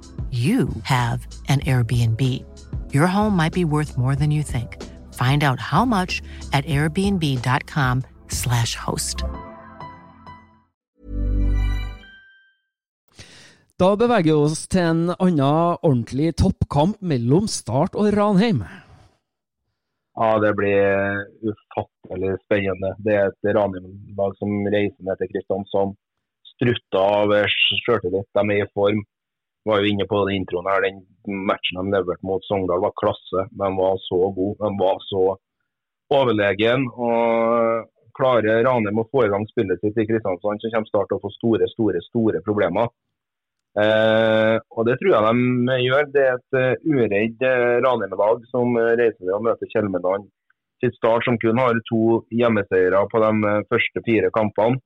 you 0.31 0.69
have 0.83 1.27
an 1.49 1.59
Airbnb. 1.59 2.21
Your 2.93 3.07
home 3.07 3.35
might 3.35 3.53
be 3.53 3.65
worth 3.65 3.97
more 3.97 4.15
than 4.15 4.31
you 4.31 4.43
think. 4.43 4.77
Find 5.13 5.43
out 5.43 5.59
how 5.59 5.85
much 5.85 6.21
at 6.53 6.65
airbnb.com 6.65 8.03
slash 8.27 8.75
host. 8.75 9.23
Da 13.81 13.95
beveger 13.97 14.23
vi 14.23 14.33
oss 14.37 14.67
til 14.69 14.83
en 14.85 14.99
annen 15.15 15.77
ordentlig 15.81 16.35
toppkamp 16.37 16.99
mellom 17.01 17.47
Start 17.49 17.95
og 17.97 18.11
Ranheim. 18.13 18.59
Ja, 20.21 20.35
det 20.43 20.51
blir 20.59 21.23
ufattelig 21.49 22.35
spennende. 22.43 22.91
Det 23.01 23.15
er 23.17 23.31
et 23.31 23.55
Ranheim-lag 23.57 24.37
som 24.37 24.53
reiser 24.75 25.07
ned 25.07 25.17
til 25.17 25.31
Kristiansand. 25.33 25.97
strutter 26.51 26.99
av 27.01 27.33
sjøltillit. 27.49 28.27
De 28.37 28.43
er 28.53 28.61
i 28.61 28.69
form 28.77 29.01
var 29.63 29.81
jo 29.81 29.91
inne 29.91 30.07
på 30.09 30.23
den 30.25 30.41
introen 30.41 30.69
her, 30.69 30.85
den 30.85 31.45
matchen 31.47 31.77
de 31.79 31.93
leverte 31.93 32.25
mot 32.25 32.45
Sogndal 32.47 32.81
var 32.81 32.97
klasse. 32.97 33.45
De 33.51 33.69
var 33.77 33.99
så 34.07 34.19
gode, 34.33 34.57
de 34.61 34.71
var 34.79 35.01
så 35.05 35.25
overlegen. 36.17 36.87
og 36.95 37.87
Klarer 38.17 38.63
Ranheim 38.65 38.99
å 38.99 39.07
få 39.07 39.25
i 39.25 39.31
gang 39.31 39.45
spillet 39.47 39.79
sitt 39.79 39.97
i 40.01 40.07
Kristiansand, 40.09 40.59
så 40.59 40.73
kommer 40.73 40.89
Start 40.89 41.11
til 41.11 41.19
å 41.19 41.23
få 41.23 41.31
store 41.37 41.69
store, 41.71 42.01
store 42.09 42.41
problemer. 42.43 42.91
Eh, 43.79 44.57
og 44.75 44.85
Det 44.89 44.97
tror 44.99 45.13
jeg 45.13 45.45
de 45.69 45.77
gjør. 45.85 46.09
Det 46.11 46.25
er 46.25 46.33
et 46.35 46.57
uh, 46.59 46.89
uredd 46.97 47.45
uh, 47.47 47.77
Ranheim-lag 47.85 48.43
som 48.51 48.75
uh, 48.75 48.91
reiser 48.99 49.23
ned 49.23 49.37
og 49.37 49.45
møter 49.47 49.71
Kjelmeland 49.71 50.27
sitt 50.81 50.97
Start, 50.97 51.23
som 51.23 51.37
kun 51.39 51.61
har 51.61 51.77
to 51.87 52.23
hjemmeseiere 52.33 53.05
på 53.11 53.21
de 53.23 53.53
første 53.69 54.03
fire 54.07 54.31
kampene. 54.33 54.81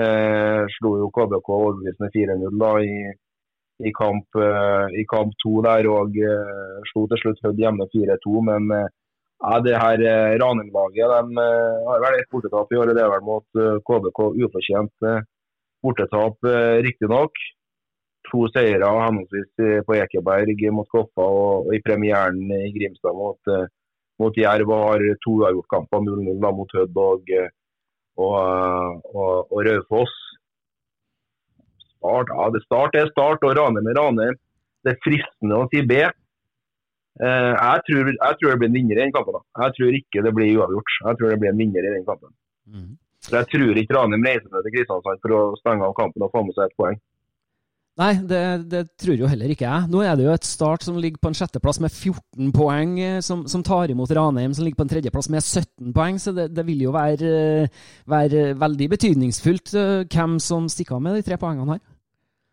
Eh, 0.00 0.62
slo 0.72 0.94
jo 1.02 1.10
KBK 1.12 1.48
overbevisende 1.52 2.08
4-0 2.14 2.86
i 2.88 2.94
i 3.86 3.92
kamp, 3.92 4.26
uh, 4.38 4.86
i 4.94 5.04
kamp 5.10 5.34
to 5.42 5.60
der 5.66 5.88
og 5.90 6.14
uh, 6.14 6.82
slo 6.90 7.06
til 7.10 7.20
slutt 7.22 7.40
Hødd 7.44 7.62
hjemme 7.62 7.88
4-2. 7.94 8.34
Men 8.48 8.68
uh, 8.70 8.88
ja, 9.42 9.56
det 9.64 9.74
her 9.74 10.02
Ranheim-laget 10.38 11.10
de 11.10 11.46
har 11.88 12.02
vel 12.04 12.18
ett 12.20 12.30
bortetap 12.30 12.70
i 12.70 12.78
år. 12.78 12.92
Det 12.94 13.02
er 13.02 13.10
vel 13.10 13.24
mot 13.26 13.62
KBK 13.88 14.20
ufortjent 14.38 15.08
bortetap, 15.82 16.46
riktignok. 16.86 17.40
To 18.28 18.44
seire 18.54 18.86
henholdsvis 18.86 19.82
på 19.88 19.96
Ekeberg 19.98 20.62
mot 20.70 20.86
Koffa 20.94 21.26
og 21.26 21.72
i 21.74 21.82
premieren 21.82 22.38
i 22.54 22.70
Grimstad 22.76 23.18
mot, 23.18 23.50
mot 24.22 24.38
Jerv. 24.38 24.70
Og 24.70 24.84
har 24.92 25.04
to 25.26 25.34
uavgjortkamper, 25.40 26.06
0-0 26.06 26.54
mot 26.60 26.78
Hødd 26.78 27.02
og, 27.08 27.34
og, 28.22 28.38
og, 29.10 29.50
og 29.50 29.66
Raufoss. 29.66 30.14
Start, 32.02 32.32
ja, 32.34 32.48
det 32.50 32.64
start 32.66 32.98
er 32.98 33.12
start, 33.12 33.46
og 33.46 33.54
Ranheim 33.54 33.86
er 33.86 33.98
Ranheim. 34.00 34.40
Det 34.82 34.96
er 34.96 35.02
fristende 35.04 35.60
å 35.62 35.68
si 35.70 35.84
B. 35.86 36.00
Eh, 37.20 37.52
jeg, 37.54 37.84
tror, 37.86 38.10
jeg, 38.10 38.38
tror, 38.40 38.50
det 38.50 38.58
blir 38.58 38.70
en 38.72 38.78
vinner 38.80 38.98
i 38.98 39.04
den 39.04 39.14
kampen. 39.14 39.38
Da. 39.38 39.44
Jeg 39.66 39.76
tror 39.78 40.00
ikke 40.00 40.24
det 40.26 40.34
blir 40.34 40.58
uavgjort. 40.58 40.98
Jeg 41.06 41.20
tror 41.20 41.30
det 41.30 41.38
blir 41.44 41.52
en 41.52 41.62
vinner 41.62 41.86
i 41.86 41.94
den 41.94 42.04
kampen. 42.08 42.34
Mm. 42.66 42.90
Så 43.22 43.38
Jeg 43.38 43.50
tror 43.54 43.78
ikke 43.78 43.94
Ranheim 43.94 44.26
reiser 44.26 44.50
ned 44.50 44.66
til 44.66 44.74
Kristiansand 44.74 45.22
for 45.22 45.38
å 45.38 45.40
stenge 45.60 45.86
av 45.86 45.94
kampen 45.94 46.26
og 46.26 46.34
få 46.34 46.42
med 46.42 46.58
seg 46.58 46.66
et 46.66 46.78
poeng. 46.80 46.98
Nei, 48.00 48.14
det, 48.24 48.40
det, 48.72 48.80
tror 48.96 49.18
jo 49.20 49.28
heller 49.28 49.52
ikke 49.52 49.66
jeg. 49.66 49.88
Nå 49.92 50.00
er 50.00 50.16
det 50.16 50.24
jo 50.24 50.32
et 50.32 50.46
Start 50.48 50.86
som 50.86 50.96
ligger 50.96 51.20
på 51.20 51.28
en 51.28 51.36
sjetteplass 51.36 51.76
med 51.84 51.92
14 51.92 52.48
poeng, 52.56 52.96
eh, 53.04 53.18
som, 53.22 53.44
som 53.46 53.62
tar 53.62 53.92
imot 53.92 54.10
Ranheim, 54.16 54.56
som 54.56 54.64
ligger 54.64 54.80
på 54.80 54.86
en 54.88 54.92
tredjeplass 54.94 55.28
med 55.30 55.44
17 55.44 55.92
poeng. 55.92 56.18
Så 56.18 56.32
det, 56.34 56.48
det 56.56 56.64
vil 56.66 56.86
jo 56.86 56.96
være, 56.96 57.68
være, 58.08 58.46
veldig 58.58 58.88
betydningsfullt 58.96 59.76
hvem 60.08 60.38
som 60.40 60.72
stikker 60.72 60.96
av 60.96 61.04
med 61.04 61.20
de 61.20 61.26
tre 61.28 61.36
poengene 61.38 61.76
her. 61.76 61.84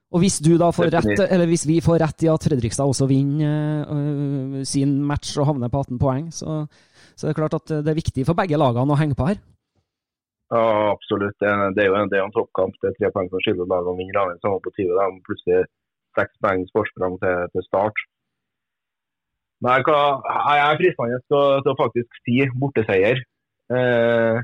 Og 0.10 0.24
hvis 0.24 0.40
du 0.42 0.56
da 0.58 0.72
får 0.74 0.90
rett, 0.96 1.22
eller 1.22 1.46
hvis 1.52 1.68
vi 1.70 1.78
får 1.86 2.00
rett 2.02 2.24
i 2.26 2.32
at 2.32 2.46
Fredrikstad 2.48 2.90
også 2.90 3.06
vinner 3.10 3.86
uh, 3.86 4.62
sin 4.66 4.96
match 5.06 5.36
og 5.38 5.46
havner 5.52 5.70
på 5.70 5.84
18 5.86 6.00
poeng, 6.02 6.32
så, 6.34 6.64
så 7.14 7.28
er 7.28 7.34
det 7.34 7.38
klart 7.38 7.58
at 7.60 7.76
det 7.86 7.94
er 7.94 8.00
viktig 8.00 8.26
for 8.26 8.38
begge 8.40 8.58
lagene 8.58 8.96
å 8.96 8.98
henge 8.98 9.18
på 9.20 9.30
her. 9.30 9.38
Ja, 10.50 10.90
absolutt. 10.96 11.38
Det, 11.38 11.50
er 11.84 11.92
jo 11.92 11.98
en, 11.98 12.10
det 12.10 12.18
er 12.18 12.26
en 12.26 12.34
toppkamp. 12.34 12.74
Det 12.82 12.90
er 12.90 12.96
tre 12.98 13.12
poeng 13.14 13.30
som 13.30 13.42
skiller 13.46 13.70
lagene. 13.70 14.00
Vinner 14.00 14.18
lagene 14.18 14.42
sammen 14.42 14.64
på 14.66 14.74
20. 14.74 14.96
De 14.98 15.26
plutselig 15.28 15.60
seks 16.18 16.40
poeng 16.42 16.64
forsprang 16.74 17.18
til, 17.22 17.44
til, 17.54 17.66
start. 17.68 18.02
Nei, 19.66 19.78
hva, 19.86 20.00
jeg 20.56 20.64
er 20.66 20.80
fristende 20.80 21.20
til, 21.28 21.60
til, 21.66 21.74
å 21.74 21.80
faktisk 21.84 22.22
si 22.26 22.40
borteseier. 22.64 23.22
Eh, 23.78 24.40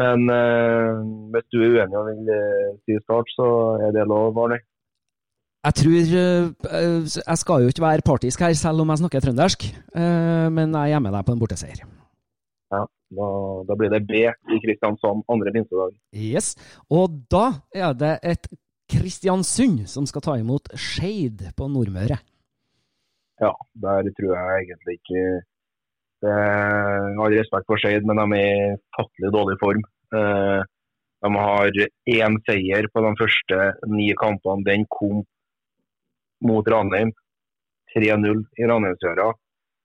men 0.00 0.32
eh, 0.34 1.00
hvis 1.32 1.48
du 1.54 1.62
er 1.62 1.78
uenig 1.78 1.98
og 1.98 2.10
vil 2.10 2.32
eh, 2.36 2.74
si 2.84 2.98
start, 3.06 3.32
så 3.38 3.48
er 3.86 3.96
det 3.96 4.04
lov, 4.10 4.36
Arne. 4.44 4.60
Jeg 5.60 5.76
tror 5.76 6.12
eh, 6.22 7.16
Jeg 7.28 7.38
skal 7.42 7.62
jo 7.62 7.72
ikke 7.72 7.84
være 7.84 8.06
partisk 8.06 8.40
her, 8.40 8.54
selv 8.56 8.80
om 8.80 8.92
jeg 8.92 9.02
snakker 9.02 9.24
trøndersk, 9.24 9.66
eh, 9.92 10.48
men 10.56 10.72
jeg 10.72 10.96
er 10.96 11.02
med 11.04 11.12
deg 11.12 11.26
på 11.26 11.34
en 11.36 11.42
borteseier. 11.42 11.82
Ja, 12.72 12.80
da, 13.18 13.28
da, 13.68 13.76
blir 13.76 13.92
det 13.92 14.06
B 14.08 14.22
i 14.24 14.60
Kristiansand 14.64 15.26
andre 15.28 15.52
pinsedag. 15.52 15.92
Yes. 16.16 16.54
Og 16.88 17.12
da 17.32 17.46
er 17.74 17.92
det 17.92 18.14
et 18.32 18.48
Kristiansund 18.90 19.84
som 19.90 20.06
skal 20.08 20.24
ta 20.24 20.36
imot 20.40 20.72
Skeid 20.74 21.44
på 21.58 21.68
Nordmøre. 21.68 22.16
Ja, 23.40 23.52
der 23.84 24.08
tror 24.16 24.32
jeg 24.36 24.64
egentlig 24.64 24.96
ikke 24.98 25.22
det, 26.20 26.32
Jeg 26.32 27.16
har 27.20 27.34
respekt 27.36 27.68
for 27.68 27.80
Skeid, 27.80 28.08
men 28.08 28.16
de 28.20 28.38
er 28.38 28.72
i 28.72 28.78
fattelig 28.96 29.32
dårlig 29.36 29.56
form. 29.60 29.84
Eh, 30.16 30.60
de 31.20 31.30
har 31.36 31.68
én 32.16 32.40
seier 32.48 32.88
på 32.92 33.04
de 33.04 33.12
første 33.20 33.60
ni 33.92 34.08
kampene. 34.16 34.64
Den 34.64 34.88
kom 34.88 35.20
mot 36.46 36.68
Ranheim. 36.68 37.12
3-0 37.96 38.42
i 38.60 38.66
Ranheimsøra. 38.70 39.30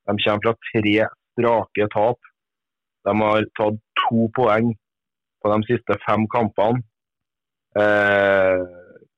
De 0.05 0.17
kommer 0.21 0.43
fra 0.43 0.53
tre 0.69 1.07
strake 1.33 1.87
tap. 1.93 2.31
De 3.05 3.13
har 3.21 3.47
tatt 3.59 3.79
to 4.05 4.27
poeng 4.37 4.73
på 5.41 5.53
de 5.53 5.69
siste 5.69 5.97
fem 6.05 6.25
kampene. 6.33 6.81
Eh, 7.77 8.61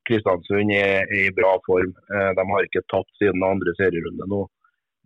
Kristiansund 0.08 0.72
er, 0.72 1.03
er, 1.03 1.12
i 1.20 1.34
bra 1.36 1.53
form. 1.67 1.91
Eh, 2.15 2.29
de 2.38 2.46
har 2.51 2.67
ikke 2.67 2.86
tapt 2.91 3.12
siden 3.20 3.44
andre 3.46 3.75
serierunde 3.79 4.27
nå. 4.32 4.46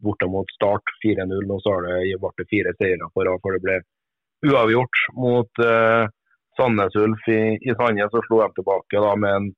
Borte 0.01 0.29
mot 0.33 0.50
Start 0.55 0.93
4-0, 1.03 1.50
og 1.53 1.59
så 1.61 1.75
ble 1.83 2.31
det 2.39 2.47
fire 2.50 2.73
seire 2.79 3.09
på 3.13 3.25
rad 3.27 3.41
For 3.43 3.53
det 3.53 3.61
ble 3.65 3.75
uavgjort 4.50 5.01
mot 5.21 5.61
eh, 5.65 6.05
Sandnes 6.57 6.97
Ulf 6.97 7.27
i, 7.29 7.41
i 7.61 7.75
Sandnes. 7.77 8.09
Så 8.13 8.23
slo 8.25 8.41
de 8.41 8.50
tilbake 8.57 9.03
da, 9.03 9.13
med 9.25 9.38
en 9.38 9.51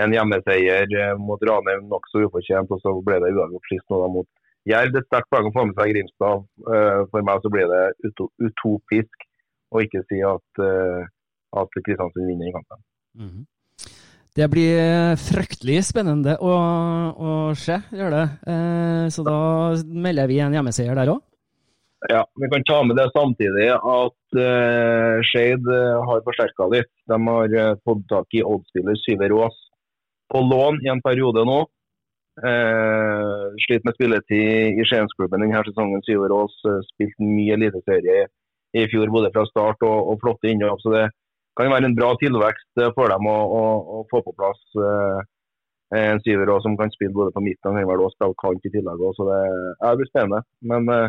en 0.00 0.14
hjemmeseier 0.14 0.92
eh, 0.98 1.14
mot 1.20 1.42
Ranheim 1.46 1.88
nokså 1.90 2.24
ufortjent, 2.26 2.70
og 2.72 2.82
så 2.82 2.94
ble 3.04 3.20
det 3.22 3.32
uavgjort 3.34 3.70
sist 3.72 3.86
nå 3.92 4.00
da 4.02 4.10
mot 4.16 4.28
Jerv. 4.68 4.92
Det 4.92 5.00
er 5.00 5.06
sterkt 5.08 5.30
poeng 5.32 5.48
å 5.48 5.54
få 5.54 5.66
med 5.68 5.78
seg 5.78 5.94
Grimstad. 5.94 6.44
Eh, 6.74 7.00
for 7.12 7.26
meg 7.26 7.44
så 7.44 7.52
blir 7.52 7.70
det 7.70 8.12
utopisk 8.44 9.24
å 9.70 9.84
ikke 9.84 10.04
si 10.10 10.20
at, 10.26 10.62
eh, 10.64 11.08
at 11.62 11.80
Kristiansund 11.80 12.28
vinner 12.28 12.50
i 12.50 12.54
kampen. 12.56 12.84
Mm 13.16 13.30
-hmm. 13.30 13.46
Det 14.36 14.46
blir 14.50 15.16
fryktelig 15.16 15.84
spennende 15.84 16.36
å, 16.38 16.52
å 17.18 17.54
se, 17.54 17.82
gjør 17.90 18.10
det. 18.10 18.26
Så 19.10 19.24
da 19.26 19.74
melder 19.84 20.28
vi 20.28 20.38
en 20.38 20.54
hjemmeseier 20.54 20.94
der 20.94 21.10
òg? 21.10 21.20
Ja, 22.08 22.22
vi 22.40 22.48
kan 22.48 22.64
ta 22.64 22.82
med 22.84 22.96
det 22.96 23.10
samtidig 23.12 23.68
at 23.74 24.38
uh, 24.38 25.20
Skeid 25.22 25.66
har 26.06 26.22
forsterka 26.24 26.68
litt. 26.70 26.92
De 27.10 27.18
har 27.26 27.76
fått 27.84 28.06
tak 28.08 28.28
i 28.32 28.42
oddspiller 28.42 28.94
Syver 29.02 29.34
Aas, 29.42 29.58
på 30.32 30.40
lån 30.40 30.80
i 30.86 30.90
en 30.92 31.02
periode 31.02 31.44
nå. 31.48 31.60
Eh, 32.40 33.46
sliter 33.66 33.84
med 33.84 33.96
spilletid 33.96 34.78
i 34.80 34.84
Skiensklubben 34.88 35.42
denne 35.42 35.62
sesongen. 35.66 36.04
Syverås 36.06 36.54
eh, 36.70 36.78
spilte 36.92 37.26
mye 37.26 37.56
eliteserie 37.58 38.28
i 38.78 38.86
fjor, 38.92 39.10
både 39.10 39.32
fra 39.34 39.44
start 39.48 39.82
og, 39.86 40.12
og 40.12 40.22
flotte 40.22 40.48
innhopp. 40.52 40.80
Så 40.84 40.94
det 40.94 41.08
kan 41.58 41.72
være 41.72 41.90
en 41.90 41.98
bra 41.98 42.14
tilvekst 42.22 42.82
eh, 42.82 42.94
for 42.96 43.12
dem 43.12 43.28
å, 43.28 43.36
å, 43.58 43.62
å 43.98 44.00
få 44.12 44.22
på 44.24 44.34
plass 44.38 44.62
eh, 44.78 45.20
en 46.00 46.22
syverås 46.22 46.62
som 46.62 46.78
kan 46.78 46.92
spille 46.94 47.16
både 47.16 47.34
på 47.34 47.42
midten 47.42 47.72
og 47.72 47.80
kan 47.80 47.92
og 47.96 48.06
også 48.06 48.20
spille 48.20 48.40
kant 48.44 48.66
i 48.68 48.74
tillegg. 48.76 49.06
Så 49.18 49.26
det, 49.28 49.40
det 49.82 49.94
blir 50.00 50.12
spennende. 50.12 50.44
Men 50.72 50.92
eh, 50.96 51.08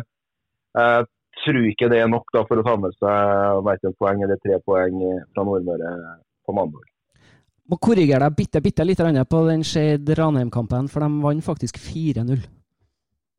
jeg 0.76 1.10
tror 1.46 1.64
ikke 1.70 1.92
det 1.92 2.02
er 2.02 2.10
nok 2.10 2.28
da, 2.34 2.44
for 2.48 2.60
å 2.60 2.66
ta 2.66 2.76
med 2.80 2.98
seg 2.98 3.62
verken 3.68 4.00
poeng 4.00 4.26
eller 4.26 4.40
tre 4.42 4.58
poeng 4.66 4.98
fra 5.32 5.46
Nordmøre 5.46 5.94
på 6.44 6.56
mandag 6.56 6.91
må 7.70 7.78
korrigere 7.82 8.26
deg 8.26 8.38
bitte, 8.38 8.62
bitte 8.64 8.86
litt 8.86 9.02
på 9.30 9.44
den 9.46 9.62
Skeid 9.66 10.08
Ranheim-kampen, 10.18 10.88
for 10.90 11.04
de 11.04 11.22
vant 11.22 11.44
faktisk 11.44 11.78
4-0. 11.78 12.42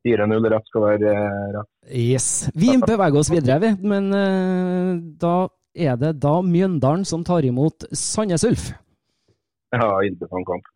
4-0 0.04 0.48
rett 0.52 0.68
skal 0.68 0.84
være 0.84 1.12
eh, 1.12 1.44
rett. 1.56 1.70
Yes. 1.88 2.28
Vi 2.54 2.74
beveger 2.80 3.20
oss 3.20 3.32
videre, 3.32 3.58
vi. 3.62 3.70
Men 3.88 4.10
uh, 4.12 4.96
da 5.20 5.48
er 5.74 5.96
det 6.00 6.14
da 6.22 6.34
Mjøndalen 6.44 7.06
som 7.08 7.24
tar 7.24 7.46
imot 7.48 7.86
Sandnes 7.96 8.44
Ulf. 8.44 8.68
Ja, 9.74 9.88
interessant 10.06 10.46
kamp. 10.48 10.68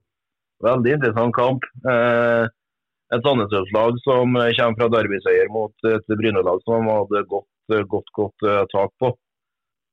Veldig 0.65 0.97
interessant 0.97 1.37
kamp. 1.37 1.69
Uh, 1.85 2.49
et 3.13 3.25
Sandnes 3.25 3.53
Ulf-lag 3.53 4.01
som 4.05 4.33
kommer 4.33 4.81
fra 4.81 4.91
derbyseier 4.97 5.53
mot 5.53 5.89
et 5.93 6.17
Bryne-lag 6.19 6.65
som 6.65 6.89
de 6.89 6.97
hadde 6.97 7.25
gått 7.31 7.49
godt, 7.93 8.13
godt 8.17 8.49
uh, 8.49 8.65
tak 8.73 8.93
på. 9.01 9.13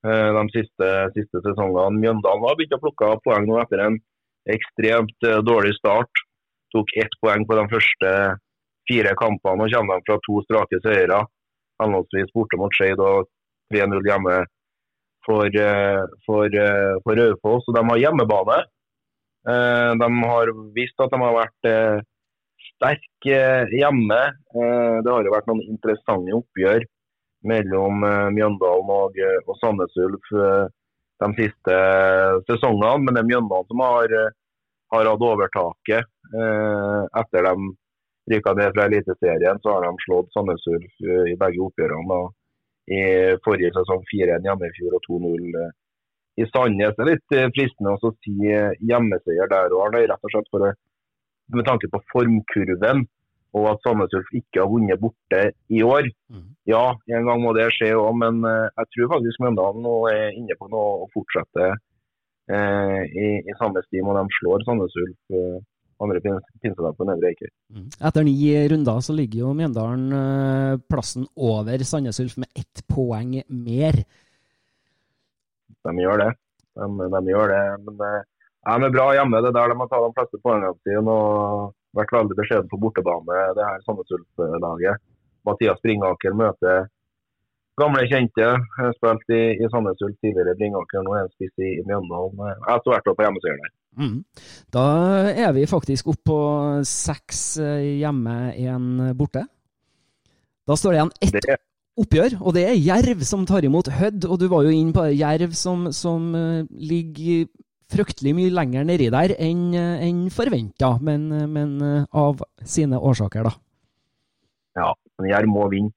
Eh, 0.06 0.32
de 0.38 0.44
siste, 0.54 0.88
siste 1.16 1.42
sesongene. 1.42 1.98
Mjøndalen 1.98 2.44
har 2.46 2.58
begynt 2.58 2.76
å 2.78 2.82
plukke 2.84 3.08
poeng 3.26 3.48
nå 3.50 3.58
etter 3.64 3.82
en 3.88 3.96
ekstremt 4.54 5.26
eh, 5.26 5.42
dårlig 5.42 5.74
start. 5.80 6.22
Tok 6.76 6.92
ett 7.02 7.16
poeng 7.24 7.46
på 7.50 7.58
de 7.58 7.64
første 7.72 8.12
fire 8.86 9.16
kampene 9.18 9.66
og 9.66 9.74
kommer 9.74 9.98
de 9.98 10.06
fra 10.06 10.20
to 10.28 10.44
strake 10.46 10.82
seire. 10.84 11.24
Henholdsvis 11.82 12.30
borte 12.36 12.60
mot 12.62 12.78
Skeid 12.78 13.02
og 13.02 13.32
3-0 13.74 14.06
hjemme 14.06 14.38
for, 15.26 15.50
eh, 15.50 16.04
for, 16.28 16.60
for 17.02 17.22
Raufoss. 17.22 17.74
De 17.74 17.86
har 17.90 18.04
hjemmebane. 18.04 18.62
De 19.46 20.08
har 20.26 20.50
visst 20.74 21.02
at 21.02 21.12
de 21.14 21.18
har 21.22 21.34
vært 21.36 21.68
sterke 22.66 23.42
hjemme. 23.74 24.22
Det 24.54 25.12
har 25.14 25.28
jo 25.28 25.34
vært 25.34 25.50
noen 25.50 25.62
interessante 25.70 26.34
oppgjør 26.34 26.86
mellom 27.50 28.04
eh, 28.04 28.28
Mjøndalen 28.36 28.92
og, 28.98 29.18
eh, 29.20 29.40
og 29.46 29.58
Sandnes 29.60 29.96
Ulf 30.02 30.34
eh, 30.34 30.66
de 31.24 31.30
siste 31.38 31.78
sesongene. 32.50 33.06
Men 33.06 33.16
det 33.16 33.24
er 33.24 33.30
Mjøndalen 33.32 33.70
som 33.70 33.84
har, 33.86 34.16
har 34.94 35.10
hatt 35.12 35.26
overtaket. 35.30 36.12
Etter 37.22 37.46
de 37.46 37.70
ryka 38.34 38.54
ned 38.58 38.74
fra 38.76 38.88
Eliteserien, 38.90 39.62
så 39.62 39.76
har 39.76 39.86
de 39.86 40.04
slått 40.04 40.34
Sandnes 40.34 40.66
Ulf 40.74 41.08
i 41.32 41.38
begge 41.40 41.64
oppgjørene. 41.70 42.20
I 42.92 43.02
forrige 43.46 43.72
sesong 43.74 44.04
4-1 44.12 44.46
hjemme 44.46 44.68
i 44.68 44.76
fjor 44.76 44.98
og 44.98 45.08
2-0 45.08 45.56
i 46.44 46.50
Sandnes. 46.52 46.98
Det 46.98 47.06
er 47.06 47.12
litt 47.14 47.38
fristende 47.56 47.96
å 47.96 48.12
si 48.26 48.36
hjemmeseier 48.92 49.50
der 49.54 49.78
òg, 49.78 49.96
rett 49.96 50.28
og 50.28 50.34
slett 50.36 50.52
for, 50.52 50.76
med 51.56 51.70
tanke 51.70 51.90
på 51.94 52.04
formkurven 52.12 53.06
og 53.56 53.70
at 53.72 53.84
Sandnes 53.86 54.14
Ulf 54.18 54.32
ikke 54.36 54.62
har 54.62 54.72
vunnet 54.72 55.00
borte 55.00 55.42
i 55.72 55.82
år. 55.86 56.10
Mm. 56.34 56.48
Ja, 56.68 56.86
en 57.16 57.28
gang 57.30 57.44
må 57.44 57.54
det 57.56 57.70
skje 57.76 57.94
òg, 57.96 58.12
men 58.20 58.42
uh, 58.44 58.68
jeg 58.68 58.92
tror 58.92 59.14
faktisk 59.16 59.44
Mjøndalen 59.44 59.86
nå 59.86 59.96
er 60.12 60.36
inne 60.36 60.58
på 60.60 60.68
noe 60.72 61.06
å 61.06 61.12
fortsette 61.14 61.70
eh, 62.52 63.00
i, 63.06 63.30
i, 63.40 63.56
samme 63.60 63.84
stim, 63.88 64.10
og 64.10 64.20
de 64.20 64.38
slår 64.40 64.66
Sandnes 64.66 64.98
Ulf 65.02 65.38
eh, 65.38 65.58
andre 66.04 66.20
pinsedag 66.22 66.98
på 66.98 67.08
Nedre 67.08 67.32
Eiker. 67.32 67.52
Mm. 67.72 67.88
Etter 68.10 68.26
ni 68.28 68.36
runder 68.72 69.02
så 69.06 69.16
ligger 69.16 69.46
jo 69.46 69.54
Mjøndalen 69.58 70.06
eh, 70.20 70.82
plassen 70.92 71.28
over 71.36 71.86
Sandnes 71.88 72.20
Ulf 72.24 72.38
med 72.42 72.52
ett 72.58 72.84
poeng 72.92 73.38
mer. 73.48 74.02
De 75.86 75.96
gjør 76.02 76.26
det. 76.26 76.32
De, 76.76 77.10
de 77.16 77.32
gjør 77.32 77.54
det, 77.54 77.64
men 77.86 78.00
de 78.02 78.12
er 78.90 78.94
bra 78.94 79.10
hjemme. 79.16 79.40
Det 79.40 79.52
er 79.52 79.58
der 79.62 79.72
de 79.72 79.80
har 79.80 79.92
tatt 79.92 80.08
de 80.10 80.16
fleste 80.20 80.44
poengene 80.44 80.76
sine. 80.84 81.16
og 81.16 81.74
vært 81.96 82.14
veldig 82.16 82.38
beskjeden 82.40 82.72
på 82.72 82.80
bortebane, 82.82 83.40
det 83.58 83.66
her 83.68 83.86
Sandnes 83.86 84.14
Ulf-laget. 84.18 85.02
Mathias 85.46 85.82
Bringaker 85.84 86.36
møter 86.38 86.88
gamle 87.80 88.06
kjente. 88.10 88.52
Spilt 88.98 89.34
i, 89.36 89.42
i 89.60 89.70
Sandnes 89.72 90.04
Ulf 90.06 90.18
tidligere, 90.24 90.56
Bringaker 90.60 91.06
nå 91.06 91.16
er 91.16 91.26
han 91.26 91.34
spiss 91.34 91.54
i, 91.60 91.76
i 91.80 91.84
Mjøndalen. 91.88 92.42
Jeg 92.52 92.64
har 92.68 92.86
vært 92.92 93.12
på 93.12 93.28
hjemmeseieren 93.28 93.66
der. 93.66 93.76
Mm. 93.96 94.18
Da 94.76 94.88
er 95.32 95.54
vi 95.56 95.68
faktisk 95.72 96.10
oppe 96.12 96.26
på 96.28 96.40
seks 96.88 97.46
eh, 97.64 97.94
hjemme, 98.02 98.36
én 98.60 99.14
borte. 99.16 99.46
Da 100.66 100.76
står 100.76 100.96
det 100.96 101.00
igjen 101.00 101.16
ett 101.24 101.62
oppgjør, 101.96 102.34
og 102.42 102.56
det 102.58 102.66
er 102.68 102.80
Jerv 102.82 103.22
som 103.28 103.46
tar 103.48 103.64
imot 103.64 103.88
Hødd. 103.94 104.26
Og 104.28 104.40
du 104.42 104.50
var 104.52 104.66
jo 104.66 104.74
inne 104.74 104.96
på 104.96 105.06
Jerv 105.14 105.54
som, 105.56 105.88
som 105.96 106.34
uh, 106.36 106.66
ligger 106.76 107.46
fryktelig 107.96 108.36
mye 108.38 108.54
lenger 108.54 108.88
nedi 108.88 109.10
der 109.14 109.34
enn 109.42 109.74
en 109.76 110.26
forventa, 110.34 110.96
men, 111.02 111.30
men, 111.52 111.78
av 112.12 112.44
sine 112.68 113.00
årsaker, 113.00 113.48
da. 113.48 113.56
Ja, 114.76 114.92
men 115.20 115.32
Jerv 115.32 115.52
må 115.52 115.70
vinne. 115.72 115.96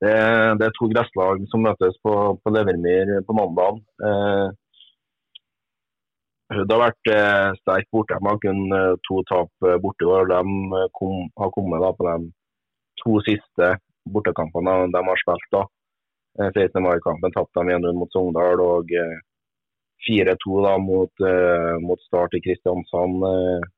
Det, 0.00 0.12
det, 0.56 0.64
er 0.64 0.76
to 0.78 0.88
gresslag 0.88 1.42
som 1.52 1.60
møtes 1.66 1.98
på, 2.00 2.12
på 2.40 2.52
Levermyr 2.54 3.18
på 3.26 3.34
mandag. 3.36 3.82
Eh, 4.00 4.46
det 6.50 6.72
har 6.72 6.80
vært 6.86 7.10
eh, 7.12 7.48
sterk 7.60 7.90
borte. 7.92 8.16
Man 8.24 8.34
har 8.34 8.40
kun 8.42 8.62
eh, 8.74 8.94
to 9.06 9.20
tap 9.28 9.68
borte. 9.84 10.08
og 10.08 10.32
De 10.32 10.80
kom, 10.96 11.28
har 11.36 11.52
kommet 11.52 11.84
da, 11.84 11.92
på 11.94 12.08
de 12.08 12.30
to 13.02 13.20
siste 13.28 13.68
bortekampene 14.08 14.78
de 14.94 15.04
har 15.10 15.20
spilt. 15.20 15.46
da. 15.52 15.66
16. 16.40 16.64
Eh, 16.64 16.82
mai-kampen 16.86 17.36
tapte 17.36 17.66
de 17.68 17.76
1-0 17.76 18.00
mot 18.00 18.16
Sogndal 18.16 18.64
og 18.64 18.90
4-2 20.06 20.30
eh, 20.30 20.62
da 20.66 20.72
mot, 20.80 21.12
uh, 21.24 21.76
mot 21.84 22.00
Start 22.06 22.36
i 22.38 22.42
Kristiansand. 22.44 23.24
uh, 23.24 23.68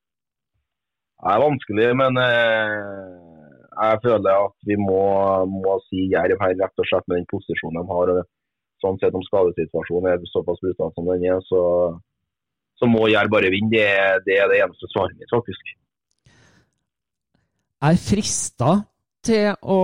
er 1.23 1.39
vanskelig, 1.39 1.89
men 1.95 2.17
jeg 2.19 3.99
føler 4.03 4.31
at 4.35 4.55
vi 4.67 4.75
må, 4.75 5.03
må 5.47 5.77
si 5.87 6.09
Jerv 6.11 6.41
her, 6.43 6.57
rett 6.59 6.83
og 6.83 6.89
slett 6.89 7.07
med 7.07 7.21
den 7.21 7.29
posisjonen 7.31 7.79
de 7.79 7.93
har. 7.95 8.11
Sånn 8.83 8.99
sett 8.99 9.15
om 9.15 9.23
skadesituasjonen 9.29 10.11
er 10.11 10.25
såpass 10.33 10.59
brutal 10.65 10.91
som 10.97 11.07
den 11.13 11.29
er, 11.31 11.39
så, 11.47 11.61
så 12.75 12.89
må 12.91 13.07
Jerv 13.13 13.31
bare 13.31 13.53
vinne. 13.55 13.71
Det, 13.71 13.87
det, 14.27 14.41
er 14.43 14.51
det 14.51 14.59
eneste 14.65 14.91
svaret 14.91 15.15
mitt, 15.15 15.31
faktisk. 15.31 15.71
Jeg 17.83 17.95
er 17.95 18.03
frista 18.03 18.73
til 19.23 19.55
å 19.63 19.81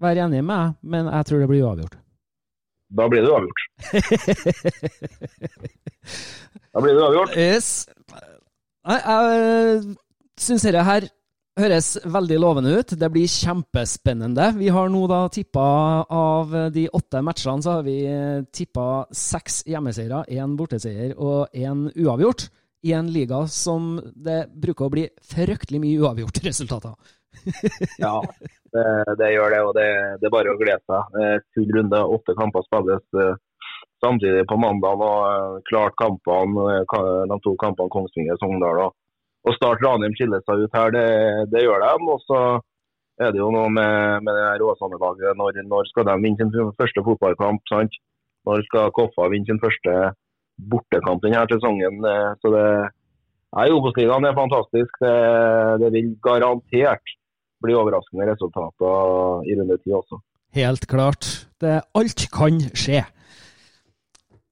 være 0.00 0.24
enig 0.24 0.40
med 0.44 0.56
deg, 0.56 0.80
men 0.96 1.12
jeg 1.12 1.28
tror 1.28 1.44
det 1.44 1.50
blir 1.52 1.68
uavgjort. 1.68 2.00
Da 2.90 3.08
blir 3.08 3.24
det 3.24 3.30
uavgjort. 3.32 3.60
da 6.72 6.80
blir 6.80 6.94
det 6.94 7.02
uavgjort. 7.02 7.36
Yes. 7.36 7.68
Jeg, 8.84 9.00
jeg 9.00 9.96
syns 10.40 10.66
dette 10.66 10.84
her 10.84 11.08
høres 11.60 11.92
veldig 12.04 12.38
lovende 12.42 12.74
ut. 12.78 12.94
Det 12.98 13.10
blir 13.14 13.30
kjempespennende. 13.30 14.50
Vi 14.58 14.68
har 14.74 14.90
nå 14.92 15.04
da 15.10 15.22
tippa 15.32 15.64
av 16.10 16.54
de 16.74 16.88
åtte 16.92 17.22
matchene, 17.24 17.62
så 17.64 17.78
har 17.78 17.86
vi 17.86 17.98
tippa 18.54 19.06
seks 19.14 19.62
hjemmeseiere, 19.70 20.24
én 20.34 20.56
borteseier 20.58 21.14
og 21.16 21.54
én 21.54 21.88
uavgjort. 21.94 22.48
I 22.84 22.92
en 22.92 23.06
liga 23.08 23.46
som 23.48 23.94
det 24.12 24.42
bruker 24.60 24.84
å 24.86 24.92
bli 24.92 25.06
fryktelig 25.24 25.80
mye 25.80 26.02
uavgjort 26.04 26.42
resultater. 26.50 26.92
Ja, 28.04 28.14
det, 28.74 28.84
det, 29.18 29.30
gjør 29.34 29.54
det. 29.54 29.62
Og 29.68 29.72
det, 29.76 29.88
det, 30.20 30.28
er 30.28 30.34
bare 30.34 30.54
å 30.54 30.60
glede 30.60 30.82
seg. 30.88 31.18
Full 31.56 31.70
runde, 31.76 32.02
åtte 32.16 32.36
kamper 32.38 32.66
spilles 32.66 33.04
uh, 33.20 33.34
samtidig 34.04 34.44
på 34.50 34.58
mandag. 34.60 35.04
og 35.06 35.22
uh, 35.28 35.62
Klart 35.70 35.96
kampene, 36.00 36.68
uh, 36.82 37.24
de 37.30 37.40
to 37.44 37.54
kampene 37.60 37.92
Kongsvinger 37.94 38.40
Sogndal 38.42 38.86
og, 38.88 38.96
å 39.44 39.52
starte 39.52 39.84
Ranheim 39.84 40.14
skiller 40.16 40.40
seg 40.46 40.64
ut 40.64 40.76
her. 40.78 40.94
Det, 40.94 41.06
det 41.52 41.66
gjør 41.66 41.82
de. 41.84 41.92
Og 42.08 42.20
så 42.24 42.40
er 43.20 43.34
det 43.34 43.42
jo 43.42 43.52
noe 43.54 43.68
med, 43.70 44.24
med 44.24 44.38
det 44.40 44.64
Åsane-laget. 44.64 45.36
Når, 45.36 45.62
når, 45.68 45.90
skal 45.92 46.08
de 46.08 46.18
vinne 46.22 46.48
sin 46.48 46.74
første 46.80 47.04
fotballkamp? 47.04 47.60
sant? 47.68 47.98
Når 48.48 48.64
skal 48.68 48.92
Koffa 48.96 49.28
vinne 49.32 49.48
sin 49.48 49.60
første 49.60 50.14
bortekamp 50.70 51.20
denne 51.24 51.44
sesongen? 51.52 52.00
Så 52.40 52.52
det 52.56 52.68
Nei, 53.54 53.68
Obos-ligaen 53.70 54.24
er 54.26 54.34
fantastisk. 54.34 54.96
Det, 54.98 55.12
det 55.78 55.90
vil 55.94 56.08
garantert 56.24 57.12
bli 57.64 57.76
overraskende 57.76 58.28
resultater 58.30 59.48
i 59.48 59.58
runde 59.58 59.80
ti 59.82 59.94
også. 59.96 60.20
Helt 60.54 60.86
klart. 60.86 61.28
Det, 61.60 61.80
alt 61.98 62.28
kan 62.32 62.60
skje. 62.76 63.02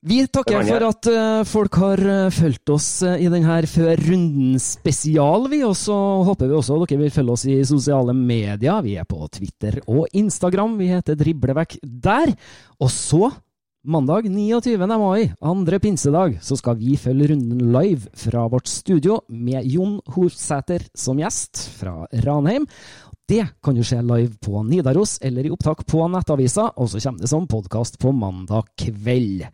Vi 0.02 0.16
takker 0.26 0.64
for 0.66 0.82
at 0.82 1.08
uh, 1.14 1.44
folk 1.46 1.76
har 1.78 2.00
uh, 2.02 2.32
fulgt 2.34 2.72
oss 2.74 2.88
uh, 3.06 3.14
i 3.14 3.28
denne 3.30 3.60
Før 3.70 4.00
runden 4.08 4.56
spesial, 4.58 5.46
vi. 5.52 5.60
Og 5.62 5.76
så 5.78 5.94
håper 6.26 6.50
vi 6.50 6.58
også 6.58 6.80
dere 6.82 6.98
vil 7.04 7.14
følge 7.14 7.36
oss 7.36 7.46
i 7.46 7.60
sosiale 7.62 8.16
medier. 8.16 8.82
Vi 8.82 8.96
er 8.98 9.06
på 9.06 9.22
Twitter 9.30 9.78
og 9.86 10.10
Instagram. 10.10 10.74
Vi 10.80 10.90
heter 10.90 11.18
Driblevekk 11.20 11.78
der. 11.86 12.34
Og 12.82 12.90
så 12.90 13.30
Mandag 13.82 14.28
29. 14.30 14.78
mai, 14.86 15.32
andre 15.42 15.80
pinsedag, 15.82 16.36
så 16.38 16.54
skal 16.54 16.76
vi 16.78 16.92
følge 16.94 17.32
runden 17.32 17.72
live 17.74 18.12
fra 18.14 18.44
vårt 18.46 18.70
studio 18.70 19.16
med 19.26 19.66
Jon 19.66 19.96
Horsæter 20.14 20.84
som 20.94 21.18
gjest 21.18 21.64
fra 21.80 22.06
Ranheim. 22.22 22.68
Det 23.28 23.44
kan 23.62 23.76
jo 23.78 23.84
skje 23.86 24.00
live 24.02 24.34
på 24.42 24.60
Nidaros 24.66 25.14
eller 25.22 25.46
i 25.46 25.50
opptak 25.54 25.84
på 25.86 26.02
Nettavisa, 26.10 26.72
og 26.74 26.90
så 26.90 26.98
kommer 27.04 27.22
det 27.22 27.30
som 27.30 27.46
podkast 27.46 28.00
på 28.02 28.10
mandag 28.10 28.66
kveld. 28.82 29.44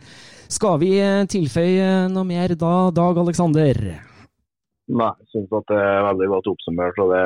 Skal 0.49 0.79
vi 0.81 0.95
tilføye 1.29 2.09
noe 2.09 2.25
mer 2.25 2.55
da, 2.57 2.89
Dag 2.97 3.21
Aleksander? 3.21 3.83
Nei, 4.89 5.11
jeg 5.21 5.29
syns 5.35 5.53
det 5.69 5.77
er 5.77 6.07
veldig 6.07 6.29
godt 6.33 6.49
oppsummert. 6.55 7.01
og 7.05 7.13
det, 7.13 7.23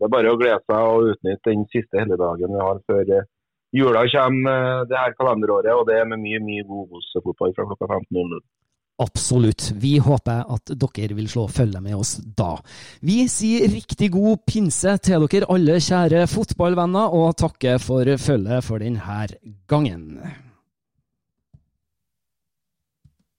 det, 0.00 0.04
er 0.08 0.14
bare 0.16 0.34
å 0.34 0.40
glede 0.40 0.58
seg 0.66 0.90
og 0.90 1.12
utnytte 1.12 1.54
den 1.54 1.66
siste 1.70 2.02
helligdagen 2.02 2.56
vi 2.56 2.64
har 2.64 2.80
før 2.90 3.12
jula 3.78 4.02
kommer 4.10 4.86
det 4.90 4.98
her 4.98 5.14
kalenderåret, 5.14 5.70
og 5.76 5.86
det 5.86 6.00
er 6.00 6.10
med 6.10 6.24
mye 6.24 6.42
mye 6.42 6.66
god 6.66 6.88
Obos-fotball 6.88 7.54
fra 7.54 7.68
klokka 7.70 7.86
15.00. 8.00 8.42
Absolutt. 8.98 9.70
Vi 9.78 9.98
håper 10.02 10.42
at 10.50 10.72
dere 10.74 11.14
vil 11.14 11.28
slå 11.30 11.44
følge 11.52 11.80
med 11.82 11.94
oss 11.94 12.16
da. 12.18 12.56
Vi 13.06 13.20
sier 13.30 13.68
riktig 13.70 14.10
god 14.14 14.42
pinse 14.48 14.96
til 14.98 15.28
dere 15.30 15.50
alle 15.54 15.78
kjære 15.78 16.26
fotballvenner, 16.26 17.14
og 17.14 17.36
takker 17.38 17.78
for 17.78 18.10
følget 18.18 18.66
for 18.66 18.82
denne 18.82 19.28
gangen. 19.70 20.08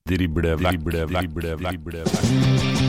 Drible, 0.09 0.55
drible, 0.57 0.95
drible, 1.11 1.57
drible, 1.59 2.05
drible. 2.07 2.88